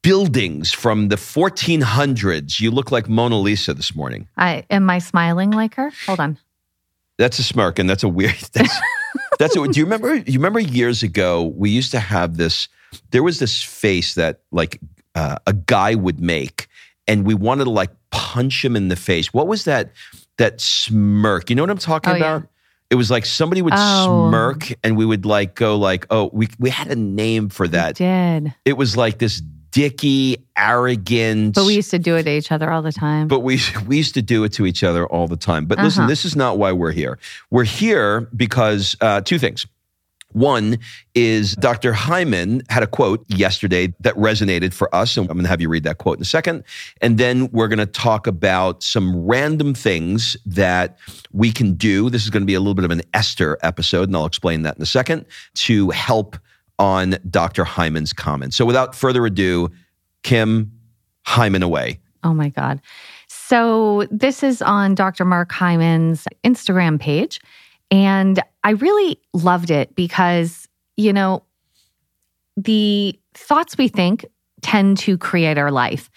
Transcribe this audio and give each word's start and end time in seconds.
buildings 0.08 0.72
from 0.72 1.08
the 1.08 1.16
1400s. 1.16 2.60
You 2.60 2.70
look 2.70 2.90
like 2.90 3.10
Mona 3.10 3.38
Lisa 3.38 3.74
this 3.74 3.94
morning. 3.94 4.26
I 4.38 4.64
am 4.70 4.88
I 4.88 5.00
smiling 5.00 5.50
like 5.50 5.74
her? 5.74 5.90
Hold 6.06 6.18
on. 6.20 6.38
That's 7.18 7.38
a 7.38 7.42
smirk, 7.42 7.78
and 7.78 7.90
that's 7.90 8.02
a 8.04 8.08
weird. 8.08 8.34
That's, 8.54 8.74
that's 9.38 9.56
a, 9.56 9.66
do 9.68 9.78
you 9.78 9.84
remember? 9.84 10.14
You 10.16 10.38
remember 10.38 10.60
years 10.60 11.02
ago 11.02 11.44
we 11.44 11.68
used 11.70 11.90
to 11.92 12.00
have 12.00 12.36
this. 12.38 12.68
There 13.10 13.22
was 13.22 13.38
this 13.38 13.62
face 13.62 14.14
that 14.14 14.40
like 14.50 14.80
uh, 15.14 15.36
a 15.46 15.52
guy 15.52 15.94
would 15.94 16.20
make, 16.20 16.68
and 17.06 17.26
we 17.26 17.34
wanted 17.34 17.64
to 17.64 17.70
like 17.70 17.90
punch 18.10 18.64
him 18.64 18.76
in 18.76 18.88
the 18.88 18.96
face. 18.96 19.32
What 19.34 19.46
was 19.46 19.64
that? 19.64 19.92
That 20.38 20.60
smirk. 20.60 21.50
You 21.50 21.56
know 21.56 21.62
what 21.64 21.70
I'm 21.70 21.78
talking 21.78 22.14
Oh, 22.14 22.16
yeah. 22.16 22.36
about? 22.36 22.48
It 22.90 22.94
was 22.94 23.10
like 23.10 23.26
somebody 23.26 23.60
would 23.62 23.74
Oh. 23.76 24.28
smirk, 24.30 24.72
and 24.82 24.96
we 24.96 25.04
would 25.04 25.26
like 25.26 25.54
go 25.54 25.76
like, 25.76 26.06
"Oh, 26.10 26.30
we 26.32 26.48
we 26.58 26.70
had 26.70 26.88
a 26.88 26.96
name 26.96 27.48
for 27.50 27.68
that." 27.68 27.96
Did. 27.96 28.54
It 28.64 28.76
was 28.78 28.96
like 28.96 29.18
this 29.18 29.42
dicky, 29.70 30.36
arrogant. 30.56 31.54
But 31.54 31.66
we 31.66 31.74
used 31.74 31.90
to 31.90 31.98
do 31.98 32.16
it 32.16 32.24
to 32.24 32.30
each 32.30 32.50
other 32.52 32.70
all 32.70 32.82
the 32.82 32.92
time. 32.92 33.28
but 33.28 33.40
we 33.40 33.60
we 33.86 33.96
used 33.96 34.14
to 34.14 34.22
do 34.22 34.44
it 34.44 34.52
to 34.54 34.66
each 34.66 34.82
other 34.82 35.06
all 35.06 35.28
the 35.28 35.36
time. 35.36 35.66
But 35.66 35.78
listen, 35.78 36.02
Uh-huh. 36.02 36.08
this 36.08 36.24
is 36.24 36.36
not 36.36 36.58
why 36.58 36.72
we're 36.72 36.92
here. 36.92 37.18
We're 37.50 37.64
here 37.64 38.22
because 38.36 38.96
uh, 39.00 39.20
two 39.20 39.38
things. 39.38 39.66
One 40.32 40.78
is 41.14 41.54
Dr. 41.56 41.94
Hyman 41.94 42.60
had 42.68 42.82
a 42.82 42.86
quote 42.86 43.24
yesterday 43.28 43.94
that 44.00 44.14
resonated 44.14 44.74
for 44.74 44.94
us, 44.94 45.16
and 45.16 45.24
I'm 45.30 45.36
going 45.36 45.44
to 45.44 45.48
have 45.48 45.62
you 45.62 45.70
read 45.70 45.84
that 45.84 45.96
quote 45.96 46.18
in 46.18 46.22
a 46.22 46.26
second. 46.26 46.64
And 47.00 47.16
then 47.16 47.48
we're 47.50 47.66
going 47.66 47.78
to 47.78 47.86
talk 47.86 48.26
about 48.26 48.82
some 48.82 49.24
random 49.24 49.72
things 49.72 50.36
that 50.44 50.98
we 51.32 51.50
can 51.50 51.72
do. 51.72 52.10
This 52.10 52.24
is 52.24 52.30
going 52.30 52.42
to 52.42 52.46
be 52.46 52.52
a 52.52 52.60
little 52.60 52.74
bit 52.74 52.84
of 52.84 52.90
an 52.90 53.00
Esther 53.14 53.56
episode, 53.62 54.08
and 54.08 54.16
I'll 54.16 54.26
explain 54.26 54.62
that 54.64 54.76
in 54.76 54.82
a 54.82 54.86
second 54.86 55.24
to 55.54 55.88
help 55.90 56.36
on 56.78 57.16
Dr. 57.28 57.64
Hyman's 57.64 58.12
comments. 58.12 58.56
So 58.56 58.64
without 58.64 58.94
further 58.94 59.26
ado, 59.26 59.70
Kim, 60.22 60.72
Hyman 61.26 61.62
away. 61.62 62.00
oh 62.24 62.32
my 62.32 62.48
God. 62.48 62.80
So 63.28 64.06
this 64.10 64.42
is 64.42 64.62
on 64.62 64.94
Dr. 64.94 65.24
Mark 65.24 65.52
Hyman's 65.52 66.26
Instagram 66.44 66.98
page. 67.00 67.40
And 67.90 68.42
I 68.64 68.70
really 68.70 69.20
loved 69.32 69.70
it 69.70 69.94
because, 69.94 70.68
you 70.96 71.12
know, 71.12 71.42
the 72.56 73.18
thoughts 73.34 73.78
we 73.78 73.88
think 73.88 74.26
tend 74.62 74.98
to 74.98 75.16
create 75.16 75.58
our 75.58 75.70
life. 75.70 76.10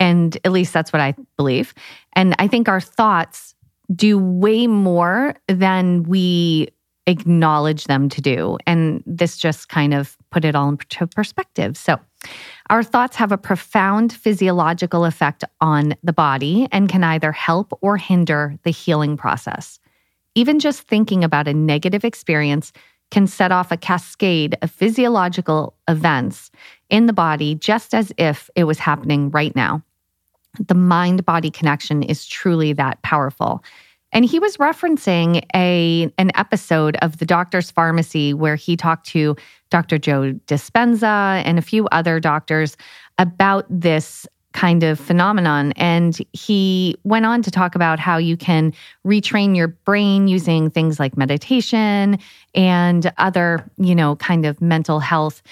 And 0.00 0.38
at 0.44 0.52
least 0.52 0.72
that's 0.72 0.92
what 0.92 1.00
I 1.00 1.14
believe. 1.36 1.74
And 2.14 2.34
I 2.38 2.46
think 2.46 2.68
our 2.68 2.80
thoughts 2.80 3.54
do 3.94 4.18
way 4.18 4.66
more 4.66 5.34
than 5.48 6.04
we 6.04 6.68
acknowledge 7.08 7.84
them 7.84 8.08
to 8.10 8.20
do. 8.20 8.58
And 8.66 9.02
this 9.06 9.38
just 9.38 9.68
kind 9.68 9.94
of 9.94 10.16
put 10.30 10.44
it 10.44 10.54
all 10.54 10.68
into 10.68 11.06
perspective. 11.06 11.76
So, 11.76 11.98
our 12.68 12.82
thoughts 12.82 13.16
have 13.16 13.32
a 13.32 13.38
profound 13.38 14.12
physiological 14.12 15.04
effect 15.04 15.44
on 15.60 15.94
the 16.02 16.12
body 16.12 16.68
and 16.70 16.88
can 16.88 17.02
either 17.02 17.32
help 17.32 17.76
or 17.80 17.96
hinder 17.96 18.56
the 18.64 18.70
healing 18.70 19.16
process. 19.16 19.78
Even 20.34 20.58
just 20.58 20.82
thinking 20.82 21.24
about 21.24 21.48
a 21.48 21.54
negative 21.54 22.04
experience 22.04 22.72
can 23.10 23.26
set 23.26 23.52
off 23.52 23.72
a 23.72 23.76
cascade 23.76 24.58
of 24.60 24.70
physiological 24.70 25.74
events 25.88 26.50
in 26.90 27.06
the 27.06 27.12
body, 27.12 27.54
just 27.54 27.94
as 27.94 28.12
if 28.18 28.50
it 28.54 28.64
was 28.64 28.78
happening 28.78 29.30
right 29.30 29.56
now. 29.56 29.82
The 30.66 30.74
mind 30.74 31.24
body 31.24 31.50
connection 31.50 32.02
is 32.02 32.26
truly 32.26 32.72
that 32.74 33.00
powerful. 33.02 33.62
And 34.12 34.24
he 34.24 34.38
was 34.38 34.56
referencing 34.56 35.44
a 35.54 36.12
an 36.18 36.30
episode 36.34 36.96
of 37.02 37.18
the 37.18 37.26
Doctor's 37.26 37.70
Farmacy 37.70 38.34
where 38.34 38.56
he 38.56 38.76
talked 38.76 39.06
to 39.08 39.36
Dr. 39.70 39.98
Joe 39.98 40.32
Dispenza 40.46 41.42
and 41.44 41.58
a 41.58 41.62
few 41.62 41.86
other 41.88 42.20
doctors 42.20 42.76
about 43.18 43.66
this 43.68 44.26
kind 44.54 44.82
of 44.82 44.98
phenomenon. 44.98 45.72
And 45.76 46.18
he 46.32 46.96
went 47.04 47.26
on 47.26 47.42
to 47.42 47.50
talk 47.50 47.74
about 47.74 47.98
how 47.98 48.16
you 48.16 48.36
can 48.36 48.72
retrain 49.06 49.54
your 49.54 49.68
brain 49.68 50.26
using 50.26 50.70
things 50.70 50.98
like 50.98 51.16
meditation 51.16 52.18
and 52.54 53.12
other, 53.18 53.70
you 53.76 53.94
know, 53.94 54.16
kind 54.16 54.46
of 54.46 54.60
mental 54.62 55.00
health 55.00 55.42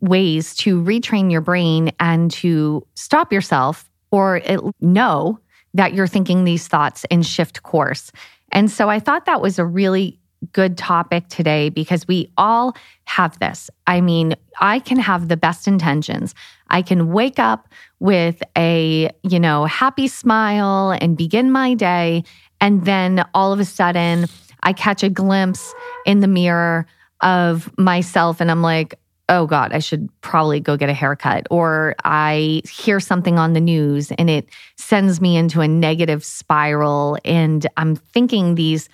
ways 0.00 0.54
to 0.56 0.82
retrain 0.82 1.32
your 1.32 1.40
brain 1.40 1.90
and 1.98 2.30
to 2.30 2.86
stop 2.94 3.32
yourself 3.32 3.90
or 4.10 4.40
know 4.80 5.40
that 5.76 5.94
you're 5.94 6.06
thinking 6.06 6.44
these 6.44 6.68
thoughts 6.68 7.04
and 7.10 7.24
shift 7.24 7.62
course. 7.62 8.10
And 8.52 8.70
so 8.70 8.88
I 8.88 8.98
thought 8.98 9.26
that 9.26 9.40
was 9.40 9.58
a 9.58 9.64
really 9.64 10.18
good 10.52 10.76
topic 10.76 11.28
today 11.28 11.70
because 11.70 12.06
we 12.06 12.30
all 12.36 12.76
have 13.04 13.38
this. 13.38 13.70
I 13.86 14.00
mean, 14.00 14.34
I 14.60 14.78
can 14.78 14.98
have 14.98 15.28
the 15.28 15.36
best 15.36 15.66
intentions. 15.66 16.34
I 16.68 16.82
can 16.82 17.12
wake 17.12 17.38
up 17.38 17.68
with 18.00 18.42
a, 18.56 19.10
you 19.22 19.40
know, 19.40 19.64
happy 19.64 20.08
smile 20.08 20.96
and 21.00 21.16
begin 21.16 21.50
my 21.50 21.74
day 21.74 22.24
and 22.60 22.84
then 22.84 23.24
all 23.34 23.52
of 23.52 23.60
a 23.60 23.64
sudden 23.64 24.26
I 24.62 24.72
catch 24.72 25.02
a 25.02 25.10
glimpse 25.10 25.74
in 26.04 26.20
the 26.20 26.28
mirror 26.28 26.86
of 27.20 27.70
myself 27.78 28.40
and 28.40 28.50
I'm 28.50 28.62
like, 28.62 28.98
oh 29.28 29.46
God, 29.46 29.72
I 29.72 29.80
should 29.80 30.08
probably 30.20 30.60
go 30.60 30.76
get 30.76 30.88
a 30.88 30.94
haircut. 30.94 31.46
Or 31.50 31.94
I 32.04 32.62
hear 32.68 33.00
something 33.00 33.38
on 33.38 33.52
the 33.52 33.60
news 33.60 34.12
and 34.12 34.30
it 34.30 34.48
sends 34.76 35.20
me 35.20 35.36
into 35.36 35.60
a 35.60 35.68
negative 35.68 36.24
spiral. 36.24 37.18
And 37.24 37.66
I'm 37.76 37.96
thinking 37.96 38.54
these 38.54 38.88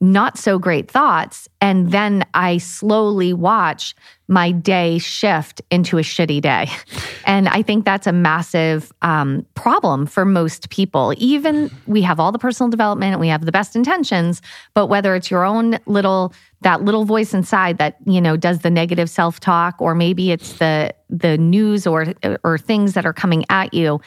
not 0.00 0.38
so 0.38 0.58
great 0.58 0.90
thoughts. 0.90 1.48
And 1.60 1.92
then 1.92 2.24
I 2.32 2.56
slowly 2.58 3.32
watch 3.34 3.94
my 4.28 4.50
day 4.50 4.98
shift 4.98 5.60
into 5.70 5.98
a 5.98 6.02
shitty 6.02 6.40
day. 6.40 6.68
And 7.26 7.48
I 7.48 7.62
think 7.62 7.84
that's 7.84 8.08
a 8.08 8.12
massive 8.12 8.90
um, 9.02 9.46
problem 9.54 10.06
for 10.06 10.24
most 10.24 10.68
people. 10.70 11.14
Even 11.16 11.70
we 11.86 12.02
have 12.02 12.18
all 12.18 12.32
the 12.32 12.40
personal 12.40 12.70
development, 12.70 13.20
we 13.20 13.28
have 13.28 13.44
the 13.44 13.52
best 13.52 13.76
intentions, 13.76 14.42
but 14.74 14.86
whether 14.86 15.14
it's 15.14 15.30
your 15.30 15.44
own 15.44 15.78
little 15.86 16.32
that 16.62 16.82
little 16.82 17.04
voice 17.04 17.32
inside 17.32 17.78
that 17.78 17.96
you 18.04 18.20
know 18.20 18.36
does 18.36 18.60
the 18.60 18.70
negative 18.70 19.08
self-talk 19.08 19.80
or 19.80 19.94
maybe 19.94 20.32
it's 20.32 20.54
the 20.54 20.92
the 21.08 21.38
news 21.38 21.86
or 21.86 22.12
or 22.42 22.58
things 22.58 22.94
that 22.94 23.06
are 23.06 23.12
coming 23.12 23.44
at 23.48 23.72
you 23.72 24.00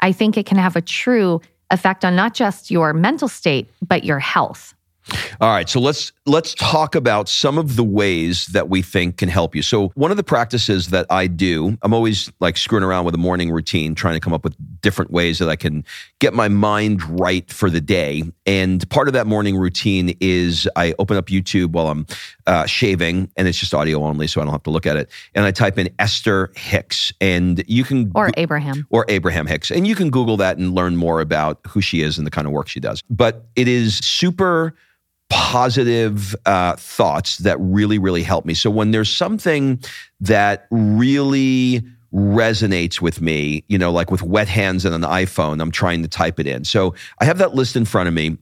i 0.00 0.10
think 0.10 0.36
it 0.36 0.46
can 0.46 0.58
have 0.58 0.76
a 0.76 0.80
true 0.80 1.40
effect 1.70 2.04
on 2.04 2.16
not 2.16 2.34
just 2.34 2.70
your 2.70 2.92
mental 2.92 3.28
state 3.28 3.70
but 3.86 4.04
your 4.04 4.18
health 4.18 4.74
all 5.40 5.48
right, 5.48 5.68
so 5.68 5.80
let's 5.80 6.12
let's 6.26 6.54
talk 6.54 6.94
about 6.94 7.28
some 7.28 7.58
of 7.58 7.76
the 7.76 7.84
ways 7.84 8.46
that 8.48 8.68
we 8.68 8.82
think 8.82 9.16
can 9.16 9.28
help 9.28 9.54
you. 9.54 9.62
So 9.62 9.88
one 9.94 10.10
of 10.10 10.16
the 10.16 10.22
practices 10.22 10.88
that 10.88 11.06
I 11.10 11.26
do, 11.26 11.78
I'm 11.82 11.94
always 11.94 12.30
like 12.40 12.56
screwing 12.56 12.84
around 12.84 13.06
with 13.06 13.14
a 13.14 13.18
morning 13.18 13.50
routine, 13.50 13.94
trying 13.94 14.14
to 14.14 14.20
come 14.20 14.32
up 14.32 14.44
with 14.44 14.54
different 14.80 15.10
ways 15.10 15.38
that 15.38 15.48
I 15.48 15.56
can 15.56 15.84
get 16.18 16.34
my 16.34 16.48
mind 16.48 17.02
right 17.18 17.50
for 17.50 17.70
the 17.70 17.80
day. 17.80 18.24
And 18.46 18.88
part 18.90 19.08
of 19.08 19.14
that 19.14 19.26
morning 19.26 19.56
routine 19.56 20.16
is 20.20 20.68
I 20.76 20.94
open 20.98 21.16
up 21.16 21.26
YouTube 21.26 21.72
while 21.72 21.88
I'm 21.88 22.06
uh, 22.50 22.66
shaving, 22.66 23.30
and 23.36 23.46
it's 23.46 23.58
just 23.58 23.72
audio 23.72 24.02
only, 24.02 24.26
so 24.26 24.40
I 24.40 24.44
don't 24.44 24.52
have 24.52 24.64
to 24.64 24.70
look 24.70 24.84
at 24.84 24.96
it. 24.96 25.08
And 25.36 25.44
I 25.44 25.52
type 25.52 25.78
in 25.78 25.88
Esther 26.00 26.50
Hicks, 26.56 27.12
and 27.20 27.62
you 27.68 27.84
can 27.84 28.10
or 28.12 28.32
Abraham 28.36 28.88
or 28.90 29.04
Abraham 29.08 29.46
Hicks, 29.46 29.70
and 29.70 29.86
you 29.86 29.94
can 29.94 30.10
Google 30.10 30.36
that 30.38 30.58
and 30.58 30.74
learn 30.74 30.96
more 30.96 31.20
about 31.20 31.60
who 31.68 31.80
she 31.80 32.02
is 32.02 32.18
and 32.18 32.26
the 32.26 32.30
kind 32.30 32.48
of 32.48 32.52
work 32.52 32.66
she 32.66 32.80
does. 32.80 33.04
But 33.08 33.46
it 33.54 33.68
is 33.68 33.98
super 33.98 34.74
positive 35.28 36.34
uh, 36.44 36.74
thoughts 36.74 37.38
that 37.38 37.56
really, 37.60 37.98
really 37.98 38.24
help 38.24 38.44
me. 38.44 38.54
So 38.54 38.68
when 38.68 38.90
there's 38.90 39.14
something 39.14 39.80
that 40.18 40.66
really 40.72 41.84
resonates 42.12 43.00
with 43.00 43.20
me, 43.20 43.62
you 43.68 43.78
know, 43.78 43.92
like 43.92 44.10
with 44.10 44.22
wet 44.22 44.48
hands 44.48 44.84
and 44.84 44.92
an 44.92 45.02
iPhone, 45.02 45.62
I'm 45.62 45.70
trying 45.70 46.02
to 46.02 46.08
type 46.08 46.40
it 46.40 46.48
in. 46.48 46.64
So 46.64 46.96
I 47.20 47.26
have 47.26 47.38
that 47.38 47.54
list 47.54 47.76
in 47.76 47.84
front 47.84 48.08
of 48.08 48.14
me. 48.14 48.38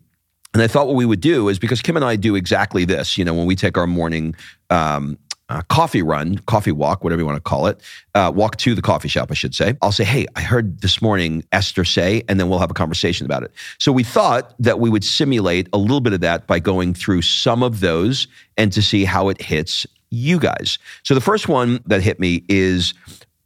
And 0.54 0.62
I 0.62 0.66
thought 0.66 0.86
what 0.86 0.96
we 0.96 1.04
would 1.04 1.20
do 1.20 1.48
is 1.48 1.58
because 1.58 1.82
Kim 1.82 1.96
and 1.96 2.04
I 2.04 2.16
do 2.16 2.34
exactly 2.34 2.84
this, 2.84 3.18
you 3.18 3.24
know, 3.24 3.34
when 3.34 3.46
we 3.46 3.54
take 3.54 3.76
our 3.76 3.86
morning 3.86 4.34
um, 4.70 5.18
uh, 5.50 5.62
coffee 5.68 6.02
run, 6.02 6.38
coffee 6.38 6.72
walk, 6.72 7.02
whatever 7.02 7.20
you 7.20 7.26
want 7.26 7.36
to 7.36 7.40
call 7.40 7.66
it, 7.66 7.80
uh, 8.14 8.32
walk 8.34 8.56
to 8.56 8.74
the 8.74 8.82
coffee 8.82 9.08
shop, 9.08 9.30
I 9.30 9.34
should 9.34 9.54
say. 9.54 9.76
I'll 9.82 9.92
say, 9.92 10.04
hey, 10.04 10.26
I 10.36 10.42
heard 10.42 10.80
this 10.80 11.00
morning 11.00 11.44
Esther 11.52 11.84
say, 11.84 12.22
and 12.28 12.38
then 12.38 12.48
we'll 12.48 12.58
have 12.58 12.70
a 12.70 12.74
conversation 12.74 13.24
about 13.24 13.42
it. 13.42 13.52
So 13.78 13.92
we 13.92 14.04
thought 14.04 14.54
that 14.58 14.80
we 14.80 14.90
would 14.90 15.04
simulate 15.04 15.68
a 15.72 15.78
little 15.78 16.00
bit 16.00 16.12
of 16.12 16.20
that 16.20 16.46
by 16.46 16.58
going 16.58 16.94
through 16.94 17.22
some 17.22 17.62
of 17.62 17.80
those 17.80 18.26
and 18.56 18.72
to 18.72 18.82
see 18.82 19.04
how 19.04 19.28
it 19.28 19.40
hits 19.40 19.86
you 20.10 20.38
guys. 20.38 20.78
So 21.02 21.14
the 21.14 21.20
first 21.20 21.48
one 21.48 21.80
that 21.86 22.02
hit 22.02 22.20
me 22.20 22.44
is, 22.48 22.94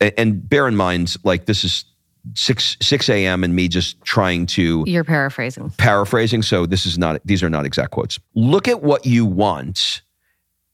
and 0.00 0.48
bear 0.48 0.66
in 0.66 0.76
mind, 0.76 1.16
like 1.24 1.46
this 1.46 1.64
is 1.64 1.84
6 2.34 2.76
6 2.80 3.08
a.m. 3.08 3.44
and 3.44 3.54
me 3.54 3.68
just 3.68 4.00
trying 4.02 4.46
to 4.46 4.84
You're 4.86 5.04
paraphrasing. 5.04 5.70
Paraphrasing. 5.76 6.42
So 6.42 6.66
this 6.66 6.86
is 6.86 6.98
not 6.98 7.20
these 7.24 7.42
are 7.42 7.50
not 7.50 7.66
exact 7.66 7.90
quotes. 7.90 8.18
Look 8.34 8.68
at 8.68 8.82
what 8.82 9.06
you 9.06 9.26
want 9.26 10.02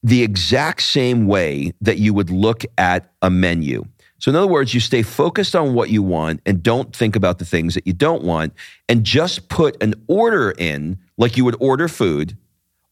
the 0.03 0.23
exact 0.23 0.83
same 0.83 1.27
way 1.27 1.73
that 1.81 1.99
you 1.99 2.15
would 2.15 2.31
look 2.31 2.65
at 2.77 3.11
a 3.23 3.31
menu. 3.31 3.85
So, 4.21 4.31
in 4.31 4.37
other 4.37 4.49
words, 4.49 4.75
you 4.75 4.81
stay 4.81 5.03
focused 5.03 5.55
on 5.55 5.75
what 5.75 5.91
you 5.91 6.03
want 6.03 6.41
and 6.45 6.63
don't 6.63 6.95
think 6.95 7.15
about 7.15 7.39
the 7.39 7.45
things 7.45 7.75
that 7.75 7.87
you 7.87 7.93
don't 7.93 8.25
want, 8.25 8.53
and 8.89 9.05
just 9.05 9.49
put 9.49 9.81
an 9.83 9.95
order 10.09 10.53
in 10.59 10.99
like 11.17 11.37
you 11.37 11.45
would 11.45 11.57
order 11.61 11.89
food 11.89 12.37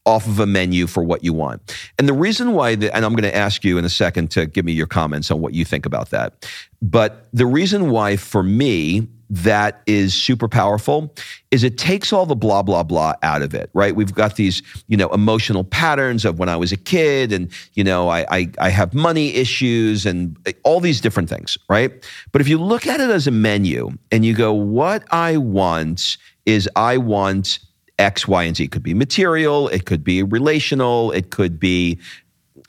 off 0.07 0.25
of 0.25 0.39
a 0.39 0.45
menu 0.45 0.87
for 0.87 1.03
what 1.03 1.21
you 1.23 1.33
want. 1.33 1.75
And 1.99 2.07
the 2.07 2.13
reason 2.13 2.53
why, 2.53 2.75
the, 2.75 2.95
and 2.95 3.03
I'm 3.03 3.11
going 3.11 3.29
to 3.29 3.35
ask 3.35 3.65
you 3.65 3.77
in 3.77 3.83
a 3.83 3.89
second 3.89 4.31
to 4.31 4.45
give 4.45 4.63
me 4.63 4.71
your 4.71 4.87
comments 4.87 5.29
on 5.29 5.41
what 5.41 5.53
you 5.53 5.65
think 5.65 5.85
about 5.85 6.11
that. 6.11 6.49
But 6.81 7.27
the 7.33 7.45
reason 7.45 7.89
why, 7.89 8.15
for 8.15 8.41
me, 8.41 9.09
that 9.29 9.81
is 9.85 10.13
super 10.13 10.47
powerful 10.47 11.13
is 11.51 11.65
it 11.65 11.77
takes 11.77 12.13
all 12.13 12.25
the 12.25 12.35
blah 12.35 12.63
blah 12.63 12.81
blah 12.83 13.13
out 13.23 13.41
of 13.41 13.53
it 13.53 13.69
right 13.73 13.93
we've 13.93 14.13
got 14.13 14.37
these 14.37 14.63
you 14.87 14.95
know 14.95 15.09
emotional 15.09 15.65
patterns 15.65 16.23
of 16.23 16.39
when 16.39 16.47
i 16.47 16.55
was 16.55 16.71
a 16.71 16.77
kid 16.77 17.33
and 17.33 17.51
you 17.73 17.83
know 17.83 18.07
i 18.07 18.25
i, 18.31 18.49
I 18.59 18.69
have 18.69 18.93
money 18.93 19.35
issues 19.35 20.05
and 20.05 20.37
all 20.63 20.79
these 20.79 21.01
different 21.01 21.27
things 21.27 21.57
right 21.67 21.91
but 22.31 22.39
if 22.39 22.47
you 22.47 22.57
look 22.57 22.87
at 22.87 23.01
it 23.01 23.09
as 23.09 23.27
a 23.27 23.31
menu 23.31 23.89
and 24.13 24.23
you 24.23 24.33
go 24.33 24.53
what 24.53 25.03
i 25.11 25.35
want 25.35 26.15
is 26.45 26.69
i 26.77 26.95
want 26.95 27.59
x 27.99 28.27
y 28.27 28.43
and 28.43 28.55
z. 28.55 28.65
It 28.65 28.71
could 28.71 28.83
be 28.83 28.93
material 28.93 29.67
it 29.69 29.85
could 29.85 30.03
be 30.03 30.23
relational 30.23 31.11
it 31.11 31.29
could 31.29 31.59
be 31.59 31.99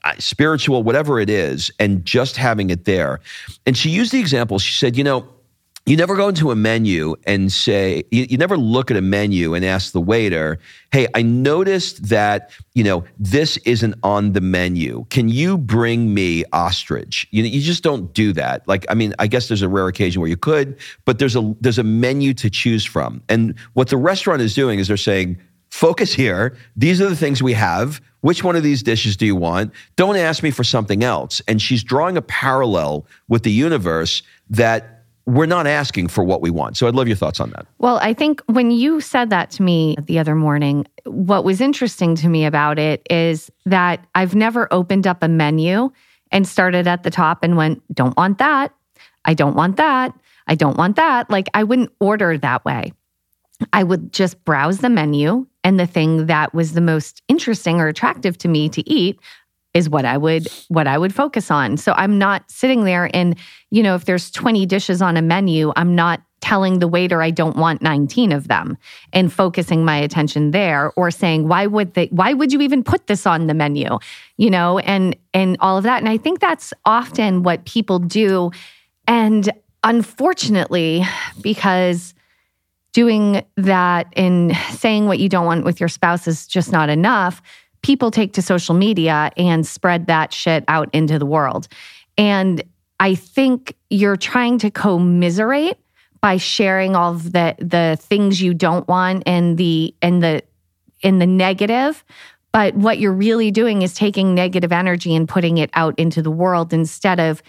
uh, 0.05 0.15
spiritual 0.19 0.83
whatever 0.83 1.19
it 1.19 1.29
is 1.29 1.71
and 1.79 2.05
just 2.05 2.37
having 2.37 2.71
it 2.71 2.85
there. 2.85 3.21
And 3.67 3.77
she 3.77 3.91
used 3.91 4.13
the 4.13 4.21
example 4.21 4.59
she 4.59 4.73
said 4.73 4.97
you 4.97 5.05
know 5.05 5.29
you 5.89 5.97
never 5.97 6.17
go 6.17 6.29
into 6.29 6.51
a 6.51 6.57
menu 6.57 7.17
and 7.27 7.51
say 7.51 8.05
you, 8.11 8.27
you, 8.29 8.37
never 8.37 8.57
look 8.57 8.91
at 8.91 8.97
a 8.97 9.03
menu 9.03 9.55
and 9.55 9.65
ask 9.65 9.93
the 9.93 10.01
waiter 10.01 10.59
hey 10.93 11.07
i 11.15 11.23
noticed 11.23 12.09
that 12.09 12.51
you 12.75 12.85
know 12.85 13.05
this 13.19 13.57
isn't 13.59 13.95
on 14.03 14.33
the 14.33 14.41
menu. 14.41 15.05
Can 15.11 15.29
you 15.29 15.57
bring 15.57 16.13
me 16.13 16.45
ostrich? 16.53 17.27
You, 17.31 17.43
you 17.45 17.61
just 17.61 17.83
don't 17.83 18.13
do 18.13 18.33
that. 18.35 18.67
Like 18.69 18.85
i 18.91 18.95
mean 18.95 19.15
i 19.19 19.27
guess 19.27 19.49
there's 19.49 19.63
a 19.63 19.69
rare 19.69 19.89
occasion 19.89 20.21
where 20.21 20.29
you 20.29 20.37
could 20.37 20.79
but 21.05 21.19
there's 21.19 21.37
a 21.37 21.55
there's 21.61 21.79
a 21.79 21.85
menu 21.85 22.35
to 22.35 22.51
choose 22.51 22.85
from. 22.85 23.23
And 23.29 23.55
what 23.73 23.89
the 23.89 23.97
restaurant 23.97 24.43
is 24.43 24.55
doing 24.55 24.79
is 24.79 24.89
they're 24.89 24.97
saying 24.97 25.39
focus 25.71 26.13
here. 26.13 26.57
These 26.77 27.01
are 27.01 27.09
the 27.09 27.17
things 27.17 27.43
we 27.43 27.53
have. 27.55 28.01
Which 28.21 28.43
one 28.43 28.57
of 28.57 28.63
these 28.63 28.83
dishes 28.83 29.17
do 29.17 29.27
you 29.27 29.37
want? 29.37 29.73
Don't 29.97 30.17
ask 30.17 30.43
me 30.43 30.51
for 30.51 30.65
something 30.65 31.05
else. 31.05 31.41
And 31.47 31.63
she's 31.63 31.85
drawing 31.85 32.17
a 32.17 32.23
parallel 32.23 33.07
with 33.29 33.45
the 33.45 33.53
universe 33.53 34.23
that 34.51 34.98
we're 35.29 35.45
not 35.45 35.67
asking 35.67 36.09
for 36.09 36.25
what 36.25 36.41
we 36.41 36.51
want. 36.51 36.79
So 36.79 36.89
I'd 36.89 36.95
love 36.95 37.07
your 37.07 37.17
thoughts 37.17 37.39
on 37.39 37.51
that. 37.51 37.67
Well, 37.77 37.99
I 37.99 38.15
think 38.15 38.41
when 38.47 38.71
you 38.71 39.03
said 39.03 39.29
that 39.29 39.51
to 39.53 39.63
me 39.63 39.95
the 40.01 40.19
other 40.19 40.35
morning, 40.35 40.87
what 41.05 41.45
was 41.45 41.61
interesting 41.61 42.15
to 42.17 42.29
me 42.31 42.47
about 42.47 42.79
it 42.79 43.07
is 43.11 43.51
that 43.67 44.03
I've 44.15 44.35
never 44.35 44.73
opened 44.73 45.07
up 45.07 45.23
a 45.23 45.29
menu 45.29 45.91
and 46.33 46.49
started 46.49 46.87
at 46.87 47.03
the 47.03 47.11
top 47.11 47.45
and 47.45 47.59
went, 47.59 47.83
don't 47.95 48.17
want 48.17 48.39
that. 48.39 48.73
I 49.27 49.35
don't 49.35 49.55
want 49.55 49.77
that. 49.77 50.15
I 50.47 50.55
don't 50.55 50.79
want 50.79 50.97
that. 50.97 51.29
Like 51.29 51.51
I 51.53 51.63
wouldn't 51.63 51.93
order 52.01 52.39
that 52.39 52.65
way. 52.65 52.95
I 53.75 53.83
would 53.83 54.15
just 54.15 54.43
browse 54.47 54.79
the 54.79 54.89
menu 54.89 55.47
and 55.63 55.79
the 55.79 55.87
thing 55.87 56.25
that 56.27 56.55
was 56.55 56.73
the 56.73 56.81
most 56.81 57.21
interesting 57.29 57.81
or 57.81 57.89
attractive 57.89 58.39
to 58.39 58.49
me 58.49 58.71
to 58.71 58.89
eat 58.89 59.21
is 59.79 59.89
what 59.89 60.05
I 60.05 60.19
would 60.19 60.49
what 60.69 60.87
I 60.87 60.99
would 60.99 61.15
focus 61.15 61.51
on. 61.51 61.77
So 61.77 61.93
I'm 61.97 62.19
not 62.19 62.51
sitting 62.51 62.85
there 62.85 63.09
and 63.15 63.37
you 63.71 63.83
know 63.83 63.95
if 63.95 64.05
there's 64.05 64.31
20 64.31 64.67
dishes 64.67 65.01
on 65.01 65.17
a 65.17 65.23
menu, 65.23 65.73
I'm 65.77 65.95
not 65.95 66.21
telling 66.41 66.79
the 66.79 66.89
waiter 66.89 67.21
I 67.21 67.31
don't 67.31 67.57
want 67.57 67.83
19 67.83 68.31
of 68.33 68.47
them 68.47 68.77
and 69.13 69.33
focusing 69.33 69.85
my 69.85 69.97
attention 69.97 70.53
there 70.53 70.93
or 70.95 71.11
saying 71.11 71.49
why 71.49 71.67
would 71.67 71.95
they 71.95 72.07
why 72.07 72.33
would 72.33 72.53
you 72.53 72.61
even 72.61 72.85
put 72.85 73.07
this 73.07 73.27
on 73.27 73.47
the 73.47 73.55
menu? 73.55 73.99
You 74.37 74.51
know, 74.51 74.79
and 74.81 75.17
and 75.33 75.57
all 75.61 75.79
of 75.79 75.85
that 75.85 75.99
and 75.99 76.09
I 76.09 76.19
think 76.19 76.41
that's 76.41 76.73
often 76.85 77.43
what 77.43 77.65
people 77.65 77.99
do 77.99 78.51
and 79.07 79.51
unfortunately 79.85 81.05
because 81.41 82.15
doing 82.93 83.45
that 83.57 84.13
and 84.17 84.57
saying 84.71 85.07
what 85.07 85.19
you 85.19 85.29
don't 85.29 85.47
want 85.47 85.65
with 85.65 85.79
your 85.79 85.89
spouse 85.89 86.27
is 86.27 86.47
just 86.47 86.73
not 86.73 86.89
enough 86.89 87.43
people 87.83 88.11
take 88.11 88.33
to 88.35 88.43
social 88.43 88.75
media 88.75 89.31
and 89.37 89.67
spread 89.67 90.07
that 90.07 90.33
shit 90.33 90.65
out 90.69 90.89
into 90.93 91.19
the 91.19 91.27
world. 91.27 91.69
And 92.17 92.63
I 93.01 93.15
think 93.15 93.75
you're 93.91 94.17
trying 94.17 94.59
to 94.59 94.71
commiserate 94.71 95.77
by 96.21 96.37
sharing 96.37 96.97
all 96.97 97.13
of 97.13 97.33
the 97.33 97.55
the 97.59 97.97
things 98.01 98.43
you 98.43 98.55
don't 98.55 98.89
want 98.89 99.23
and 99.27 99.57
the 99.57 99.95
and 100.03 100.23
the 100.23 100.43
in 101.01 101.21
the 101.21 101.27
negative 101.27 102.05
but 102.53 102.75
what 102.75 102.99
you're 102.99 103.13
really 103.13 103.51
doing 103.51 103.83
is 103.83 103.95
taking 103.95 104.35
negative 104.35 104.73
energy 104.73 105.15
and 105.15 105.29
putting 105.29 105.59
it 105.59 105.71
out 105.75 105.99
into 105.99 106.23
the 106.23 106.31
world 106.31 106.73
instead 106.73 107.21
of 107.21 107.43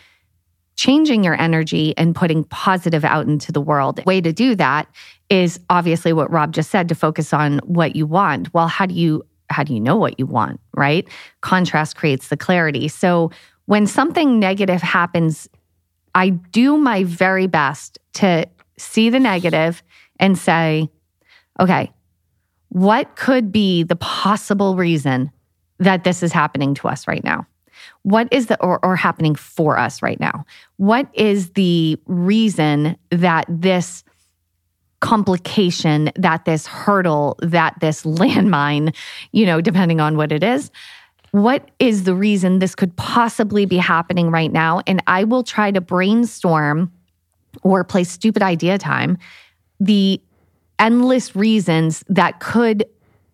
changing 0.75 1.24
your 1.24 1.39
energy 1.39 1.93
and 1.98 2.15
putting 2.15 2.43
positive 2.45 3.03
out 3.03 3.25
into 3.27 3.51
the 3.51 3.62
world. 3.62 3.98
The 3.98 4.03
way 4.03 4.21
to 4.21 4.31
do 4.31 4.55
that 4.55 4.88
is 5.29 5.59
obviously 5.69 6.13
what 6.13 6.31
Rob 6.31 6.53
just 6.53 6.69
said 6.69 6.88
to 6.89 6.95
focus 6.95 7.33
on 7.33 7.59
what 7.59 7.95
you 7.95 8.05
want. 8.05 8.53
Well, 8.53 8.67
how 8.67 8.86
do 8.86 8.93
you 8.93 9.25
how 9.50 9.63
do 9.63 9.74
you 9.74 9.79
know 9.79 9.96
what 9.96 10.20
you 10.20 10.25
want, 10.25 10.60
right? 10.75 11.08
Contrast 11.41 11.96
creates 11.96 12.29
the 12.29 12.38
clarity. 12.38 12.88
So 12.88 13.32
when 13.65 13.88
something 13.88 14.39
negative 14.39 14.82
happens, 14.82 15.48
I 16.15 16.29
do 16.29 16.77
my 16.77 17.03
very 17.03 17.48
best 17.48 18.00
to 18.13 18.48
see 18.77 19.10
the 19.10 19.20
negative 19.20 19.84
and 20.20 20.38
say, 20.38 20.89
okay, 21.60 21.91
what 22.70 23.15
could 23.15 23.51
be 23.51 23.84
the 23.84 23.96
possible 23.96 24.75
reason 24.75 25.32
that 25.79 26.03
this 26.03 26.24
is 26.24 26.32
happening 26.32 26.74
to 26.75 26.88
us 26.88 27.08
right 27.08 27.24
now? 27.24 27.46
What 28.03 28.27
is 28.32 28.48
the, 28.48 28.62
or, 28.62 28.84
or 28.84 28.96
happening 28.96 29.36
for 29.36 29.77
us 29.77 30.01
right 30.01 30.20
now? 30.20 30.46
What 30.77 31.08
is 31.13 31.51
the 31.51 31.98
reason 32.06 32.98
that 33.12 33.46
this 33.48 34.03
complication, 35.00 36.12
that 36.15 36.46
this 36.46 36.68
hurdle, 36.68 37.38
that 37.41 37.79
this 37.79 38.03
landmine, 38.03 38.96
you 39.32 39.46
know, 39.46 39.62
depending 39.62 40.00
on 40.00 40.18
what 40.18 40.32
it 40.32 40.44
is, 40.44 40.72
what 41.32 41.70
is 41.79 42.03
the 42.03 42.15
reason 42.15 42.60
this 42.60 42.75
could 42.75 42.96
possibly 42.96 43.65
be 43.65 43.77
happening 43.77 44.32
right 44.32 44.51
now? 44.51 44.82
And 44.88 45.01
I 45.08 45.24
will 45.24 45.44
try 45.44 45.72
to 45.72 45.82
brainstorm 45.82 46.91
or 47.63 47.84
play 47.84 48.03
stupid 48.03 48.41
idea 48.41 48.77
time 48.77 49.18
the 49.79 50.22
endless 50.77 51.36
reasons 51.36 52.03
that 52.10 52.39
could 52.39 52.86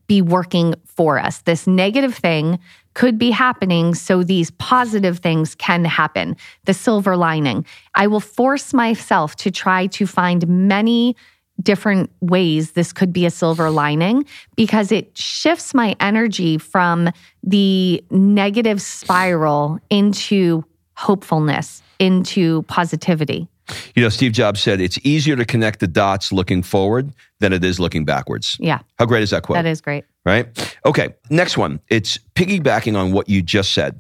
be 0.08 0.22
working 0.22 0.76
for 0.86 1.18
us. 1.18 1.40
This 1.40 1.66
negative 1.66 2.16
thing 2.16 2.60
could 2.94 3.18
be 3.18 3.32
happening 3.32 3.96
so 3.96 4.24
these 4.24 4.52
positive 4.52 5.20
things 5.20 5.56
can 5.56 5.84
happen. 5.84 6.38
The 6.66 6.74
silver 6.74 7.18
lining. 7.18 7.66
I 7.96 8.08
will 8.08 8.20
force 8.20 8.74
myself 8.74 9.36
to 9.38 9.52
try 9.52 9.88
to 9.88 10.06
find 10.06 10.48
many 10.48 11.16
different 11.62 12.12
ways 12.22 12.72
this 12.72 12.92
could 12.92 13.14
be 13.14 13.26
a 13.26 13.30
silver 13.30 13.70
lining 13.70 14.26
because 14.56 14.92
it 14.92 15.18
shifts 15.18 15.74
my 15.74 15.96
energy 16.00 16.58
from 16.58 17.10
the 17.44 18.04
negative 18.10 18.82
spiral 18.82 19.80
into 19.90 20.64
hopefulness, 20.96 21.82
into 22.00 22.64
positivity. 22.64 23.48
You 23.96 24.04
know, 24.04 24.10
Steve 24.10 24.32
Jobs 24.32 24.62
said 24.62 24.80
it's 24.80 25.00
easier 25.04 25.36
to 25.36 25.46
connect 25.46 25.80
the 25.80 25.88
dots 25.88 26.32
looking 26.32 26.62
forward 26.62 27.12
than 27.40 27.52
it 27.52 27.64
is 27.64 27.80
looking 27.80 28.06
backwards. 28.06 28.58
Yeah. 28.60 28.80
How 29.00 29.06
great 29.06 29.24
is 29.24 29.32
that 29.32 29.44
quote? 29.44 29.56
That 29.56 29.66
is 29.66 29.82
great. 29.82 30.06
Right? 30.24 30.78
Okay. 30.86 31.16
Next 31.30 31.58
one. 31.58 31.80
It's 31.90 32.20
piggybacking 32.36 32.98
on 32.98 33.12
what 33.12 33.28
you 33.28 33.42
just 33.42 33.74
said. 33.74 34.00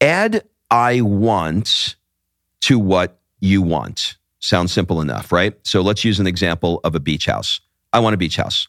Add 0.00 0.42
I 0.70 1.00
want 1.00 1.96
to 2.62 2.78
what 2.78 3.18
you 3.40 3.62
want. 3.62 4.16
Sounds 4.44 4.72
simple 4.72 5.00
enough, 5.00 5.32
right? 5.32 5.54
So 5.62 5.80
let's 5.80 6.04
use 6.04 6.20
an 6.20 6.26
example 6.26 6.78
of 6.84 6.94
a 6.94 7.00
beach 7.00 7.24
house. 7.24 7.62
I 7.94 8.00
want 8.00 8.12
a 8.12 8.18
beach 8.18 8.36
house. 8.36 8.68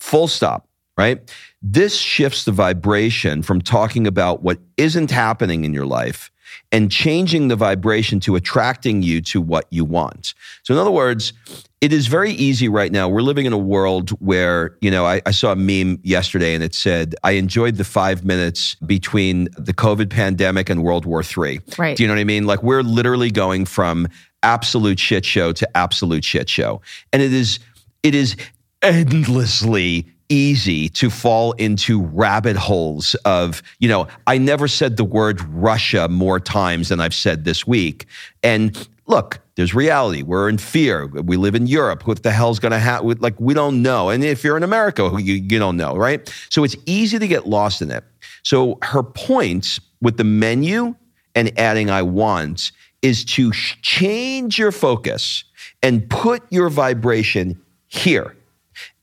Full 0.00 0.26
stop, 0.26 0.68
right? 0.98 1.20
This 1.62 1.96
shifts 1.96 2.44
the 2.44 2.50
vibration 2.50 3.42
from 3.42 3.60
talking 3.60 4.08
about 4.08 4.42
what 4.42 4.58
isn't 4.76 5.12
happening 5.12 5.64
in 5.64 5.72
your 5.72 5.86
life 5.86 6.32
and 6.70 6.90
changing 6.90 7.48
the 7.48 7.56
vibration 7.56 8.20
to 8.20 8.36
attracting 8.36 9.02
you 9.02 9.20
to 9.22 9.40
what 9.40 9.66
you 9.70 9.84
want. 9.84 10.34
So, 10.62 10.74
in 10.74 10.80
other 10.80 10.90
words, 10.90 11.32
it 11.80 11.92
is 11.92 12.06
very 12.06 12.30
easy 12.30 12.68
right 12.68 12.92
now. 12.92 13.08
We're 13.08 13.22
living 13.22 13.44
in 13.44 13.52
a 13.52 13.58
world 13.58 14.10
where, 14.20 14.76
you 14.80 14.90
know, 14.90 15.04
I, 15.04 15.20
I, 15.26 15.32
saw 15.32 15.50
a 15.50 15.56
meme 15.56 15.98
yesterday 16.04 16.54
and 16.54 16.62
it 16.62 16.76
said, 16.76 17.16
I 17.24 17.32
enjoyed 17.32 17.74
the 17.74 17.84
five 17.84 18.24
minutes 18.24 18.76
between 18.86 19.48
the 19.58 19.74
COVID 19.74 20.08
pandemic 20.08 20.70
and 20.70 20.84
World 20.84 21.06
War 21.06 21.22
III. 21.22 21.60
Right. 21.76 21.96
Do 21.96 22.04
you 22.04 22.06
know 22.06 22.14
what 22.14 22.20
I 22.20 22.24
mean? 22.24 22.46
Like, 22.46 22.62
we're 22.62 22.84
literally 22.84 23.32
going 23.32 23.64
from 23.64 24.06
absolute 24.44 25.00
shit 25.00 25.24
show 25.24 25.52
to 25.52 25.76
absolute 25.76 26.24
shit 26.24 26.48
show. 26.48 26.80
And 27.12 27.20
it 27.20 27.32
is, 27.32 27.58
it 28.04 28.14
is 28.14 28.36
endlessly 28.82 30.06
easy 30.32 30.88
to 30.88 31.10
fall 31.10 31.52
into 31.52 32.00
rabbit 32.00 32.56
holes 32.56 33.14
of, 33.26 33.62
you 33.78 33.88
know, 33.88 34.08
I 34.26 34.38
never 34.38 34.66
said 34.66 34.96
the 34.96 35.04
word 35.04 35.42
Russia 35.42 36.08
more 36.08 36.40
times 36.40 36.88
than 36.88 37.00
I've 37.00 37.14
said 37.14 37.44
this 37.44 37.66
week. 37.66 38.06
And 38.42 38.88
look, 39.06 39.40
there's 39.56 39.74
reality. 39.74 40.22
We're 40.22 40.48
in 40.48 40.56
fear. 40.56 41.06
We 41.06 41.36
live 41.36 41.54
in 41.54 41.66
Europe. 41.66 42.06
What 42.06 42.22
the 42.22 42.30
hell's 42.30 42.58
going 42.58 42.72
to 42.72 42.78
happen? 42.78 43.18
Like, 43.20 43.38
we 43.38 43.52
don't 43.52 43.82
know. 43.82 44.08
And 44.08 44.24
if 44.24 44.42
you're 44.42 44.56
in 44.56 44.62
America, 44.62 45.10
you, 45.18 45.34
you 45.34 45.58
don't 45.58 45.76
know, 45.76 45.94
right? 45.94 46.32
So 46.48 46.64
it's 46.64 46.76
easy 46.86 47.18
to 47.18 47.28
get 47.28 47.46
lost 47.46 47.82
in 47.82 47.90
it. 47.90 48.02
So 48.42 48.78
her 48.82 49.02
point 49.02 49.80
with 50.00 50.16
the 50.16 50.24
menu 50.24 50.94
and 51.34 51.52
adding 51.58 51.90
I 51.90 52.02
want 52.02 52.72
is 53.02 53.24
to 53.26 53.52
change 53.52 54.58
your 54.58 54.72
focus 54.72 55.44
and 55.82 56.08
put 56.08 56.42
your 56.50 56.70
vibration 56.70 57.60
here 57.88 58.34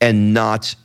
and 0.01 0.33
not 0.33 0.75